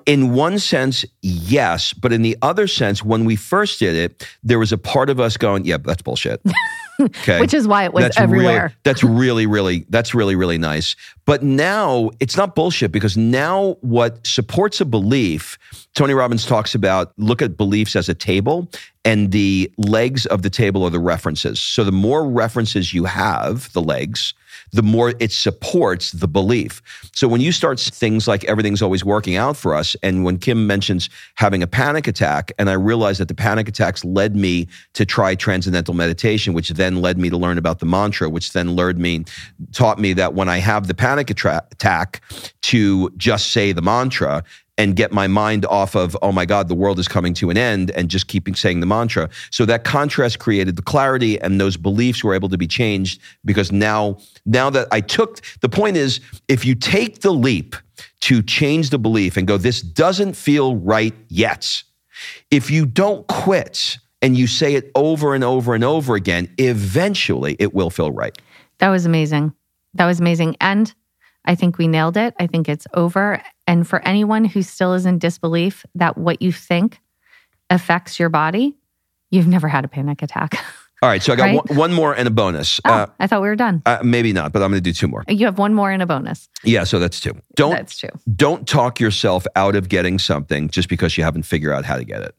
In 0.05 0.33
one 0.33 0.59
sense, 0.59 1.05
yes. 1.21 1.93
But 1.93 2.11
in 2.11 2.23
the 2.23 2.37
other 2.41 2.67
sense, 2.67 3.03
when 3.03 3.23
we 3.23 3.37
first 3.37 3.79
did 3.79 3.95
it, 3.95 4.27
there 4.43 4.59
was 4.59 4.73
a 4.73 4.77
part 4.77 5.09
of 5.09 5.21
us 5.21 5.37
going, 5.37 5.63
yeah, 5.63 5.77
that's 5.77 6.01
bullshit. 6.01 6.41
Okay. 6.99 7.39
Which 7.39 7.53
is 7.53 7.67
why 7.67 7.85
it 7.85 7.93
was 7.93 8.03
that's 8.03 8.17
everywhere. 8.17 8.61
Really, 8.61 8.73
that's 8.83 9.03
really, 9.03 9.45
really, 9.45 9.85
that's 9.89 10.13
really, 10.13 10.35
really 10.35 10.57
nice. 10.57 10.95
But 11.25 11.41
now 11.43 12.11
it's 12.19 12.37
not 12.37 12.55
bullshit 12.55 12.91
because 12.91 13.17
now 13.17 13.77
what 13.81 14.25
supports 14.25 14.79
a 14.79 14.85
belief, 14.85 15.57
Tony 15.95 16.13
Robbins 16.13 16.45
talks 16.45 16.75
about 16.75 17.13
look 17.17 17.41
at 17.41 17.57
beliefs 17.57 17.95
as 17.95 18.09
a 18.09 18.13
table 18.13 18.69
and 19.05 19.31
the 19.31 19.71
legs 19.77 20.25
of 20.27 20.41
the 20.41 20.49
table 20.49 20.83
are 20.83 20.89
the 20.89 20.99
references. 20.99 21.59
So 21.59 21.83
the 21.83 21.91
more 21.91 22.27
references 22.27 22.93
you 22.93 23.05
have, 23.05 23.71
the 23.73 23.81
legs, 23.81 24.33
the 24.71 24.83
more 24.83 25.13
it 25.19 25.31
supports 25.31 26.11
the 26.11 26.27
belief. 26.27 26.81
So 27.13 27.27
when 27.27 27.41
you 27.41 27.51
start 27.51 27.79
things 27.79 28.27
like 28.27 28.43
everything's 28.45 28.81
always 28.81 29.03
working 29.03 29.35
out 29.35 29.57
for 29.57 29.75
us, 29.75 29.95
and 30.03 30.23
when 30.23 30.37
Kim 30.37 30.65
mentions 30.65 31.09
having 31.35 31.61
a 31.61 31.67
panic 31.67 32.07
attack, 32.07 32.51
and 32.57 32.69
I 32.69 32.73
realized 32.73 33.19
that 33.19 33.27
the 33.27 33.35
panic 33.35 33.67
attacks 33.67 34.05
led 34.05 34.35
me 34.35 34.67
to 34.93 35.05
try 35.05 35.35
transcendental 35.35 35.93
meditation, 35.93 36.53
which 36.53 36.69
then 36.69 37.01
led 37.01 37.17
me 37.17 37.29
to 37.29 37.37
learn 37.37 37.57
about 37.57 37.79
the 37.79 37.85
mantra, 37.85 38.29
which 38.29 38.53
then 38.53 38.71
lured 38.71 38.97
me, 38.97 39.25
taught 39.73 39.99
me 39.99 40.13
that 40.13 40.33
when 40.33 40.49
I 40.49 40.57
have 40.59 40.87
the 40.87 40.95
panic 40.95 41.29
attack, 41.29 42.21
to 42.61 43.09
just 43.17 43.51
say 43.51 43.73
the 43.73 43.81
mantra 43.81 44.43
and 44.77 44.95
get 44.95 45.11
my 45.11 45.27
mind 45.27 45.65
off 45.65 45.95
of, 45.95 46.17
oh 46.21 46.31
my 46.31 46.45
God, 46.45 46.67
the 46.67 46.75
world 46.75 46.97
is 46.97 47.07
coming 47.07 47.33
to 47.35 47.49
an 47.49 47.57
end, 47.57 47.91
and 47.91 48.09
just 48.09 48.27
keeping 48.27 48.55
saying 48.55 48.79
the 48.79 48.85
mantra. 48.85 49.29
So 49.51 49.65
that 49.65 49.83
contrast 49.83 50.39
created 50.39 50.75
the 50.75 50.81
clarity, 50.81 51.39
and 51.39 51.61
those 51.61 51.77
beliefs 51.77 52.23
were 52.23 52.33
able 52.33 52.49
to 52.49 52.57
be 52.57 52.67
changed 52.67 53.21
because 53.45 53.71
now, 53.71 54.17
now 54.45 54.69
that 54.71 54.87
I 54.91 55.01
took 55.01 55.41
the 55.61 55.69
point 55.69 55.97
is, 55.97 56.19
if 56.47 56.65
you 56.65 56.73
take 56.75 57.21
the 57.21 57.31
leap 57.31 57.75
to 58.21 58.41
change 58.41 58.89
the 58.89 58.97
belief 58.97 59.37
and 59.37 59.47
go, 59.47 59.57
this 59.57 59.81
doesn't 59.81 60.33
feel 60.33 60.75
right 60.77 61.13
yet, 61.27 61.83
if 62.49 62.71
you 62.71 62.85
don't 62.85 63.27
quit 63.27 63.97
and 64.21 64.37
you 64.37 64.47
say 64.47 64.75
it 64.75 64.89
over 64.95 65.35
and 65.35 65.43
over 65.43 65.75
and 65.75 65.83
over 65.83 66.15
again, 66.15 66.49
eventually 66.57 67.55
it 67.59 67.73
will 67.73 67.89
feel 67.89 68.11
right. 68.11 68.35
That 68.79 68.89
was 68.89 69.05
amazing. 69.05 69.53
That 69.93 70.05
was 70.05 70.19
amazing. 70.19 70.55
And 70.59 70.93
I 71.45 71.55
think 71.55 71.77
we 71.77 71.87
nailed 71.87 72.17
it. 72.17 72.33
I 72.39 72.47
think 72.47 72.69
it's 72.69 72.87
over. 72.93 73.43
And 73.67 73.87
for 73.87 74.05
anyone 74.05 74.45
who 74.45 74.61
still 74.61 74.93
is 74.93 75.05
in 75.05 75.19
disbelief 75.19 75.85
that 75.95 76.17
what 76.17 76.41
you 76.41 76.51
think 76.51 76.99
affects 77.69 78.19
your 78.19 78.29
body, 78.29 78.75
you've 79.31 79.47
never 79.47 79.67
had 79.67 79.85
a 79.85 79.87
panic 79.87 80.21
attack. 80.21 80.55
All 81.03 81.09
right, 81.09 81.21
so 81.21 81.33
I 81.33 81.35
got 81.35 81.43
right? 81.43 81.69
one, 81.69 81.77
one, 81.77 81.93
more 81.93 82.13
and 82.13 82.29
a 82.29 82.31
bonus. 82.31 82.79
Oh, 82.85 82.93
uh, 82.93 83.07
I 83.19 83.27
thought 83.27 83.41
we 83.41 83.49
were 83.49 83.57
done. 83.57 83.81
Uh, 83.85 83.99
maybe 84.01 84.31
not, 84.31 84.53
but 84.53 84.63
I'm 84.63 84.71
going 84.71 84.81
to 84.81 84.89
do 84.89 84.93
two 84.93 85.09
more. 85.09 85.25
You 85.27 85.45
have 85.47 85.57
one 85.57 85.73
more 85.73 85.91
and 85.91 86.01
a 86.01 86.05
bonus. 86.05 86.47
Yeah, 86.63 86.85
so 86.85 86.97
that's 86.97 87.19
two. 87.19 87.33
Don't 87.55 87.71
that's 87.71 87.97
two. 87.97 88.07
Don't 88.33 88.65
talk 88.65 89.01
yourself 89.01 89.45
out 89.57 89.75
of 89.75 89.89
getting 89.89 90.17
something 90.17 90.69
just 90.69 90.87
because 90.87 91.17
you 91.17 91.25
haven't 91.25 91.43
figured 91.43 91.73
out 91.73 91.83
how 91.83 91.97
to 91.97 92.05
get 92.05 92.21
it. 92.21 92.35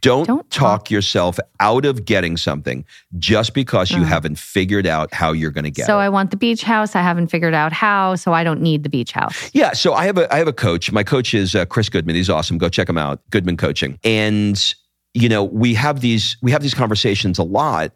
Don't, 0.00 0.26
Don't 0.26 0.50
talk, 0.50 0.84
talk, 0.84 0.90
yourself 0.90 1.38
out 1.60 1.84
of 1.84 2.04
getting 2.04 2.36
something 2.36 2.84
just 3.18 3.54
because 3.54 3.90
you 3.90 3.98
uh-huh. 3.98 4.06
haven't 4.06 4.38
figured 4.38 4.86
out 4.86 5.14
how 5.14 5.32
you're 5.32 5.50
going 5.50 5.64
to 5.64 5.70
get 5.70 5.86
so 5.86 5.92
it. 5.92 5.94
So 5.94 5.98
I 5.98 6.08
want 6.08 6.30
the 6.30 6.36
beach 6.36 6.62
house. 6.62 6.96
I 6.96 7.02
haven't 7.02 7.28
figured 7.28 7.54
out 7.54 7.72
how, 7.72 8.16
so 8.16 8.32
I 8.32 8.42
don't 8.42 8.60
need 8.60 8.82
the 8.82 8.88
beach 8.88 9.12
house. 9.12 9.50
Yeah. 9.52 9.72
So 9.72 9.94
I 9.94 10.06
have 10.06 10.18
a 10.18 10.32
I 10.32 10.38
have 10.38 10.48
a 10.48 10.52
coach. 10.52 10.90
My 10.90 11.04
coach 11.04 11.34
is 11.34 11.54
uh, 11.54 11.64
Chris 11.66 11.88
Goodman. 11.88 12.16
He's 12.16 12.30
awesome. 12.30 12.58
Go 12.58 12.68
check 12.68 12.88
him 12.88 12.98
out. 12.98 13.20
Goodman 13.30 13.56
Coaching. 13.56 13.98
And 14.02 14.74
you 15.14 15.28
know 15.28 15.44
we 15.44 15.74
have 15.74 16.00
these 16.00 16.36
we 16.42 16.50
have 16.50 16.62
these 16.62 16.74
conversations 16.74 17.38
a 17.38 17.44
lot, 17.44 17.92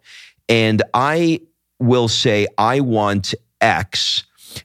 and 0.49 0.83
I 0.95 1.40
will 1.79 2.09
say 2.09 2.47
I 2.59 2.81
want 2.81 3.35
X, 3.61 4.25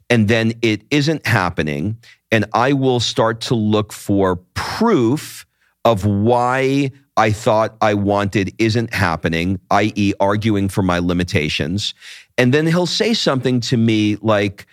and 0.10 0.28
then 0.28 0.54
it 0.62 0.84
isn't 0.92 1.26
happening, 1.26 1.98
and 2.32 2.46
I 2.54 2.74
will 2.74 3.00
start 3.00 3.42
to 3.42 3.56
look 3.56 3.92
for 3.92 4.38
proof 4.54 5.46
of 5.86 6.06
why 6.06 6.92
I 7.18 7.32
thought 7.32 7.76
I 7.82 7.96
wanted 7.96 8.54
isn't 8.60 8.94
happening, 8.94 9.60
i.e., 9.72 10.14
arguing 10.20 10.70
for 10.70 10.84
my 10.84 11.00
limitations. 11.00 11.94
And 12.38 12.54
then 12.54 12.68
he'll 12.68 12.86
say 12.86 13.14
something 13.14 13.60
to 13.62 13.78
me 13.78 14.18
like, 14.22 14.68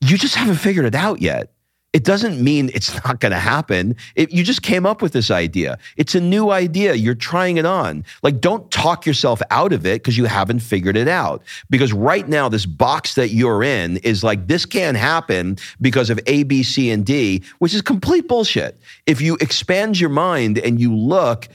You 0.00 0.18
just 0.18 0.34
haven't 0.34 0.56
figured 0.56 0.84
it 0.84 0.94
out 0.94 1.20
yet. 1.20 1.50
It 1.94 2.04
doesn't 2.04 2.42
mean 2.42 2.70
it's 2.74 2.92
not 3.04 3.18
going 3.18 3.32
to 3.32 3.38
happen. 3.38 3.96
It, 4.14 4.30
you 4.30 4.44
just 4.44 4.60
came 4.60 4.84
up 4.84 5.00
with 5.00 5.12
this 5.12 5.30
idea. 5.30 5.78
It's 5.96 6.14
a 6.14 6.20
new 6.20 6.50
idea. 6.50 6.92
You're 6.94 7.14
trying 7.14 7.56
it 7.56 7.64
on. 7.64 8.04
Like, 8.22 8.42
don't 8.42 8.70
talk 8.70 9.06
yourself 9.06 9.40
out 9.50 9.72
of 9.72 9.86
it 9.86 10.02
because 10.02 10.18
you 10.18 10.26
haven't 10.26 10.60
figured 10.60 10.98
it 10.98 11.08
out. 11.08 11.42
Because 11.70 11.94
right 11.94 12.28
now, 12.28 12.50
this 12.50 12.66
box 12.66 13.14
that 13.14 13.30
you're 13.30 13.62
in 13.62 13.96
is 13.98 14.22
like, 14.22 14.48
this 14.48 14.66
can't 14.66 14.98
happen 14.98 15.56
because 15.80 16.10
of 16.10 16.20
A, 16.26 16.42
B, 16.42 16.62
C, 16.62 16.90
and 16.90 17.06
D, 17.06 17.42
which 17.58 17.72
is 17.72 17.80
complete 17.80 18.28
bullshit. 18.28 18.78
If 19.06 19.22
you 19.22 19.38
expand 19.40 19.98
your 19.98 20.10
mind 20.10 20.58
and 20.58 20.78
you 20.78 20.94
look, 20.94 21.48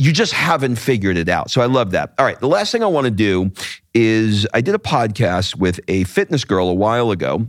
you 0.00 0.12
just 0.12 0.32
haven't 0.32 0.76
figured 0.76 1.18
it 1.18 1.28
out. 1.28 1.50
So 1.50 1.60
I 1.60 1.66
love 1.66 1.90
that. 1.90 2.14
All 2.18 2.24
right. 2.24 2.40
The 2.40 2.48
last 2.48 2.72
thing 2.72 2.82
I 2.82 2.86
want 2.86 3.04
to 3.04 3.10
do 3.10 3.52
is 3.92 4.46
I 4.54 4.62
did 4.62 4.74
a 4.74 4.78
podcast 4.78 5.56
with 5.56 5.78
a 5.88 6.04
fitness 6.04 6.42
girl 6.42 6.70
a 6.70 6.74
while 6.74 7.10
ago. 7.10 7.46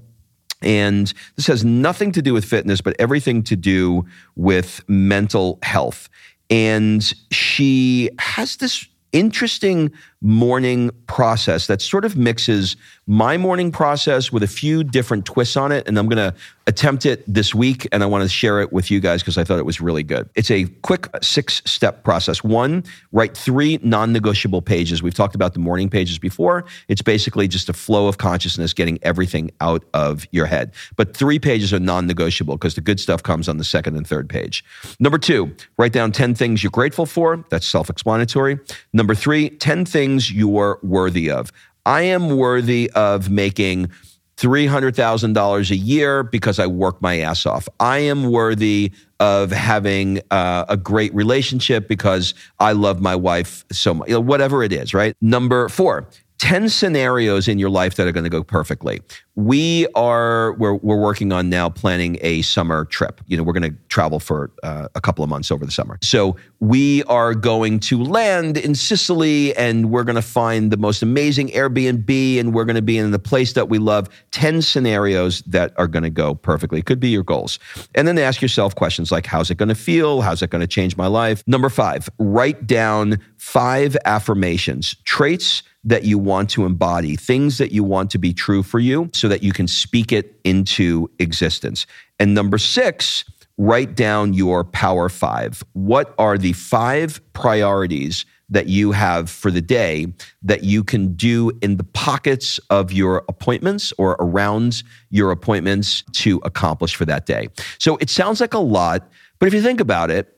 And 0.61 1.11
this 1.37 1.47
has 1.47 1.63
nothing 1.63 2.11
to 2.11 2.21
do 2.21 2.33
with 2.33 2.43
fitness, 2.43 2.81
but 2.81 2.93
everything 2.99 3.41
to 3.43 3.55
do 3.55 4.05
with 4.35 4.81
mental 4.89 5.59
health. 5.63 6.09
And 6.49 7.01
she 7.31 8.09
has 8.19 8.57
this 8.57 8.85
interesting 9.13 9.93
morning 10.21 10.91
process 11.07 11.67
that 11.67 11.81
sort 11.81 12.05
of 12.05 12.15
mixes 12.15 12.75
my 13.07 13.37
morning 13.37 13.71
process 13.71 14.31
with 14.31 14.43
a 14.43 14.47
few 14.47 14.83
different 14.83 15.25
twists 15.25 15.57
on 15.57 15.71
it. 15.71 15.87
And 15.87 15.97
I'm 15.97 16.07
going 16.07 16.31
to 16.31 16.37
attempt 16.67 17.05
it 17.05 17.23
this 17.27 17.55
week 17.55 17.87
and 17.91 18.03
I 18.03 18.05
want 18.05 18.23
to 18.23 18.29
share 18.29 18.61
it 18.61 18.71
with 18.71 18.91
you 18.91 18.99
guys 18.99 19.21
because 19.21 19.37
I 19.37 19.43
thought 19.43 19.57
it 19.57 19.65
was 19.65 19.81
really 19.81 20.03
good. 20.03 20.29
It's 20.35 20.51
a 20.51 20.65
quick 20.83 21.09
six 21.21 21.61
step 21.65 22.03
process. 22.03 22.43
One, 22.43 22.83
write 23.11 23.35
three 23.35 23.79
non 23.81 24.13
negotiable 24.13 24.61
pages. 24.61 25.01
We've 25.01 25.13
talked 25.13 25.35
about 25.35 25.53
the 25.53 25.59
morning 25.59 25.89
pages 25.89 26.19
before. 26.19 26.65
It's 26.87 27.01
basically 27.01 27.47
just 27.47 27.67
a 27.67 27.73
flow 27.73 28.07
of 28.07 28.19
consciousness, 28.19 28.73
getting 28.73 28.99
everything 29.01 29.51
out 29.59 29.83
of 29.93 30.27
your 30.31 30.45
head. 30.45 30.71
But 30.95 31.17
three 31.17 31.39
pages 31.39 31.73
are 31.73 31.79
non 31.79 32.05
negotiable 32.05 32.55
because 32.55 32.75
the 32.75 32.81
good 32.81 32.99
stuff 32.99 33.23
comes 33.23 33.49
on 33.49 33.57
the 33.57 33.63
second 33.63 33.97
and 33.97 34.05
third 34.05 34.29
page. 34.29 34.63
Number 34.99 35.17
two, 35.17 35.55
write 35.77 35.93
down 35.93 36.11
10 36.11 36.35
things 36.35 36.63
you're 36.63 36.69
grateful 36.69 37.07
for. 37.07 37.43
That's 37.49 37.67
self 37.67 37.89
explanatory. 37.89 38.59
Number 38.93 39.15
three, 39.15 39.49
10 39.49 39.85
things 39.85 40.10
things 40.11 40.31
you're 40.31 40.79
worthy 40.83 41.29
of. 41.29 41.51
I 41.85 42.01
am 42.01 42.37
worthy 42.37 42.91
of 42.91 43.29
making 43.29 43.89
$300,000 44.37 45.71
a 45.71 45.75
year 45.75 46.23
because 46.23 46.59
I 46.59 46.67
work 46.67 47.01
my 47.01 47.19
ass 47.19 47.45
off. 47.45 47.67
I 47.79 47.99
am 47.99 48.31
worthy 48.31 48.91
of 49.19 49.51
having 49.51 50.21
uh, 50.31 50.65
a 50.67 50.77
great 50.77 51.13
relationship 51.13 51.87
because 51.87 52.33
I 52.59 52.71
love 52.73 53.01
my 53.01 53.15
wife 53.15 53.63
so 53.71 53.93
much, 53.93 54.09
you 54.09 54.15
know, 54.15 54.19
whatever 54.19 54.63
it 54.63 54.73
is, 54.73 54.93
right? 54.93 55.15
Number 55.21 55.69
four, 55.69 56.07
10 56.41 56.69
scenarios 56.69 57.47
in 57.47 57.59
your 57.59 57.69
life 57.69 57.95
that 57.95 58.07
are 58.07 58.11
going 58.11 58.23
to 58.23 58.29
go 58.29 58.41
perfectly. 58.41 58.99
We 59.35 59.85
are, 59.93 60.53
we're, 60.53 60.73
we're 60.73 60.99
working 60.99 61.31
on 61.31 61.51
now 61.51 61.69
planning 61.69 62.17
a 62.21 62.41
summer 62.41 62.85
trip. 62.85 63.21
You 63.27 63.37
know, 63.37 63.43
we're 63.43 63.53
going 63.53 63.71
to 63.71 63.77
travel 63.89 64.19
for 64.19 64.49
uh, 64.63 64.87
a 64.95 65.01
couple 65.01 65.23
of 65.23 65.29
months 65.29 65.51
over 65.51 65.63
the 65.63 65.71
summer. 65.71 65.99
So 66.01 66.35
we 66.59 67.03
are 67.03 67.35
going 67.35 67.79
to 67.81 68.03
land 68.03 68.57
in 68.57 68.73
Sicily 68.73 69.55
and 69.55 69.91
we're 69.91 70.03
going 70.03 70.15
to 70.15 70.21
find 70.23 70.71
the 70.71 70.77
most 70.77 71.03
amazing 71.03 71.49
Airbnb 71.49 72.39
and 72.39 72.55
we're 72.55 72.65
going 72.65 72.75
to 72.75 72.81
be 72.81 72.97
in 72.97 73.11
the 73.11 73.19
place 73.19 73.53
that 73.53 73.69
we 73.69 73.77
love. 73.77 74.09
10 74.31 74.63
scenarios 74.63 75.43
that 75.43 75.73
are 75.77 75.87
going 75.87 76.03
to 76.03 76.09
go 76.09 76.33
perfectly. 76.33 76.79
It 76.79 76.87
could 76.87 76.99
be 76.99 77.09
your 77.09 77.23
goals. 77.23 77.59
And 77.93 78.07
then 78.07 78.17
ask 78.17 78.41
yourself 78.41 78.73
questions 78.73 79.11
like, 79.11 79.27
how's 79.27 79.51
it 79.51 79.55
going 79.55 79.69
to 79.69 79.75
feel? 79.75 80.21
How's 80.21 80.41
it 80.41 80.49
going 80.49 80.61
to 80.61 80.67
change 80.67 80.97
my 80.97 81.07
life? 81.07 81.43
Number 81.45 81.69
five, 81.69 82.09
write 82.17 82.65
down 82.65 83.19
five 83.41 83.97
affirmations, 84.05 84.95
traits 85.03 85.63
that 85.83 86.03
you 86.03 86.19
want 86.19 86.47
to 86.47 86.63
embody, 86.63 87.15
things 87.15 87.57
that 87.57 87.71
you 87.71 87.83
want 87.83 88.11
to 88.11 88.19
be 88.19 88.31
true 88.31 88.61
for 88.61 88.77
you 88.77 89.09
so 89.13 89.27
that 89.27 89.41
you 89.41 89.51
can 89.51 89.67
speak 89.67 90.11
it 90.11 90.39
into 90.43 91.09
existence. 91.17 91.87
And 92.19 92.35
number 92.35 92.59
six, 92.59 93.25
write 93.57 93.95
down 93.95 94.35
your 94.35 94.63
power 94.63 95.09
five. 95.09 95.63
What 95.73 96.13
are 96.19 96.37
the 96.37 96.53
five 96.53 97.19
priorities 97.33 98.27
that 98.47 98.67
you 98.67 98.91
have 98.91 99.27
for 99.27 99.49
the 99.49 99.61
day 99.61 100.13
that 100.43 100.63
you 100.63 100.83
can 100.83 101.15
do 101.15 101.51
in 101.63 101.77
the 101.77 101.83
pockets 101.83 102.59
of 102.69 102.91
your 102.91 103.23
appointments 103.27 103.91
or 103.97 104.17
around 104.19 104.83
your 105.09 105.31
appointments 105.31 106.03
to 106.11 106.39
accomplish 106.45 106.93
for 106.93 107.05
that 107.05 107.25
day? 107.25 107.47
So 107.79 107.97
it 107.97 108.11
sounds 108.11 108.39
like 108.39 108.53
a 108.53 108.59
lot, 108.59 109.09
but 109.39 109.47
if 109.47 109.53
you 109.55 109.63
think 109.63 109.81
about 109.81 110.11
it, 110.11 110.37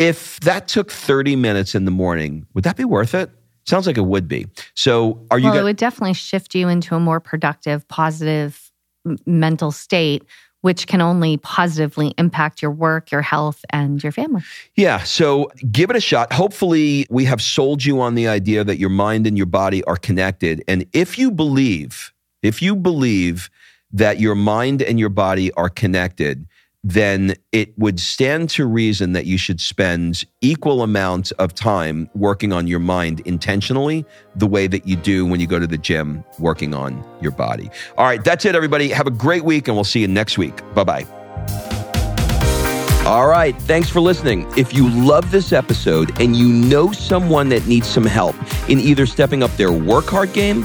if 0.00 0.40
that 0.40 0.66
took 0.66 0.90
30 0.90 1.36
minutes 1.36 1.76
in 1.76 1.84
the 1.84 1.90
morning, 1.92 2.46
would 2.54 2.64
that 2.64 2.76
be 2.76 2.84
worth 2.84 3.14
it? 3.14 3.30
Sounds 3.66 3.86
like 3.86 3.98
it 3.98 4.06
would 4.06 4.26
be. 4.26 4.46
So, 4.74 5.24
are 5.30 5.38
you? 5.38 5.50
Well, 5.50 5.58
it 5.58 5.62
would 5.62 5.76
definitely 5.76 6.14
shift 6.14 6.54
you 6.54 6.68
into 6.68 6.96
a 6.96 7.00
more 7.00 7.20
productive, 7.20 7.86
positive 7.86 8.72
mental 9.26 9.70
state 9.70 10.24
which 10.62 10.86
can 10.86 11.00
only 11.00 11.38
positively 11.38 12.14
impact 12.18 12.60
your 12.60 12.70
work, 12.70 13.10
your 13.10 13.22
health, 13.22 13.64
and 13.70 14.02
your 14.02 14.12
family. 14.12 14.42
Yeah. 14.76 15.02
So 15.04 15.50
give 15.70 15.90
it 15.90 15.96
a 15.96 16.00
shot. 16.00 16.32
Hopefully, 16.32 17.06
we 17.10 17.24
have 17.24 17.40
sold 17.40 17.84
you 17.84 18.00
on 18.00 18.14
the 18.14 18.28
idea 18.28 18.64
that 18.64 18.78
your 18.78 18.90
mind 18.90 19.26
and 19.26 19.36
your 19.36 19.46
body 19.46 19.82
are 19.84 19.96
connected. 19.96 20.62
And 20.68 20.86
if 20.92 21.18
you 21.18 21.30
believe, 21.30 22.12
if 22.42 22.60
you 22.60 22.76
believe 22.76 23.50
that 23.92 24.20
your 24.20 24.34
mind 24.34 24.82
and 24.82 25.00
your 25.00 25.08
body 25.08 25.50
are 25.52 25.68
connected, 25.68 26.46
then 26.82 27.34
it 27.52 27.76
would 27.78 28.00
stand 28.00 28.48
to 28.50 28.64
reason 28.66 29.12
that 29.12 29.26
you 29.26 29.36
should 29.36 29.60
spend 29.60 30.24
equal 30.40 30.82
amounts 30.82 31.30
of 31.32 31.54
time 31.54 32.08
working 32.14 32.52
on 32.52 32.66
your 32.66 32.78
mind 32.78 33.20
intentionally 33.20 34.04
the 34.36 34.46
way 34.46 34.66
that 34.66 34.86
you 34.86 34.96
do 34.96 35.26
when 35.26 35.40
you 35.40 35.46
go 35.46 35.58
to 35.58 35.66
the 35.66 35.78
gym 35.78 36.24
working 36.38 36.74
on 36.74 37.04
your 37.20 37.32
body. 37.32 37.68
All 37.98 38.06
right, 38.06 38.22
that's 38.24 38.44
it, 38.44 38.54
everybody. 38.54 38.88
Have 38.88 39.06
a 39.06 39.12
great 39.12 39.44
week, 39.44 39.68
and 39.68 39.76
we'll 39.76 39.84
see 39.84 40.00
you 40.00 40.08
next 40.08 40.38
week. 40.38 40.62
Bye 40.74 40.84
bye. 40.84 41.06
All 43.06 43.26
right, 43.26 43.56
thanks 43.62 43.88
for 43.88 44.00
listening. 44.00 44.46
If 44.56 44.72
you 44.72 44.88
love 44.88 45.30
this 45.30 45.52
episode 45.52 46.20
and 46.20 46.36
you 46.36 46.48
know 46.48 46.92
someone 46.92 47.48
that 47.48 47.66
needs 47.66 47.88
some 47.88 48.04
help 48.04 48.36
in 48.68 48.78
either 48.78 49.06
stepping 49.06 49.42
up 49.42 49.50
their 49.56 49.72
work 49.72 50.06
hard 50.06 50.32
game 50.32 50.64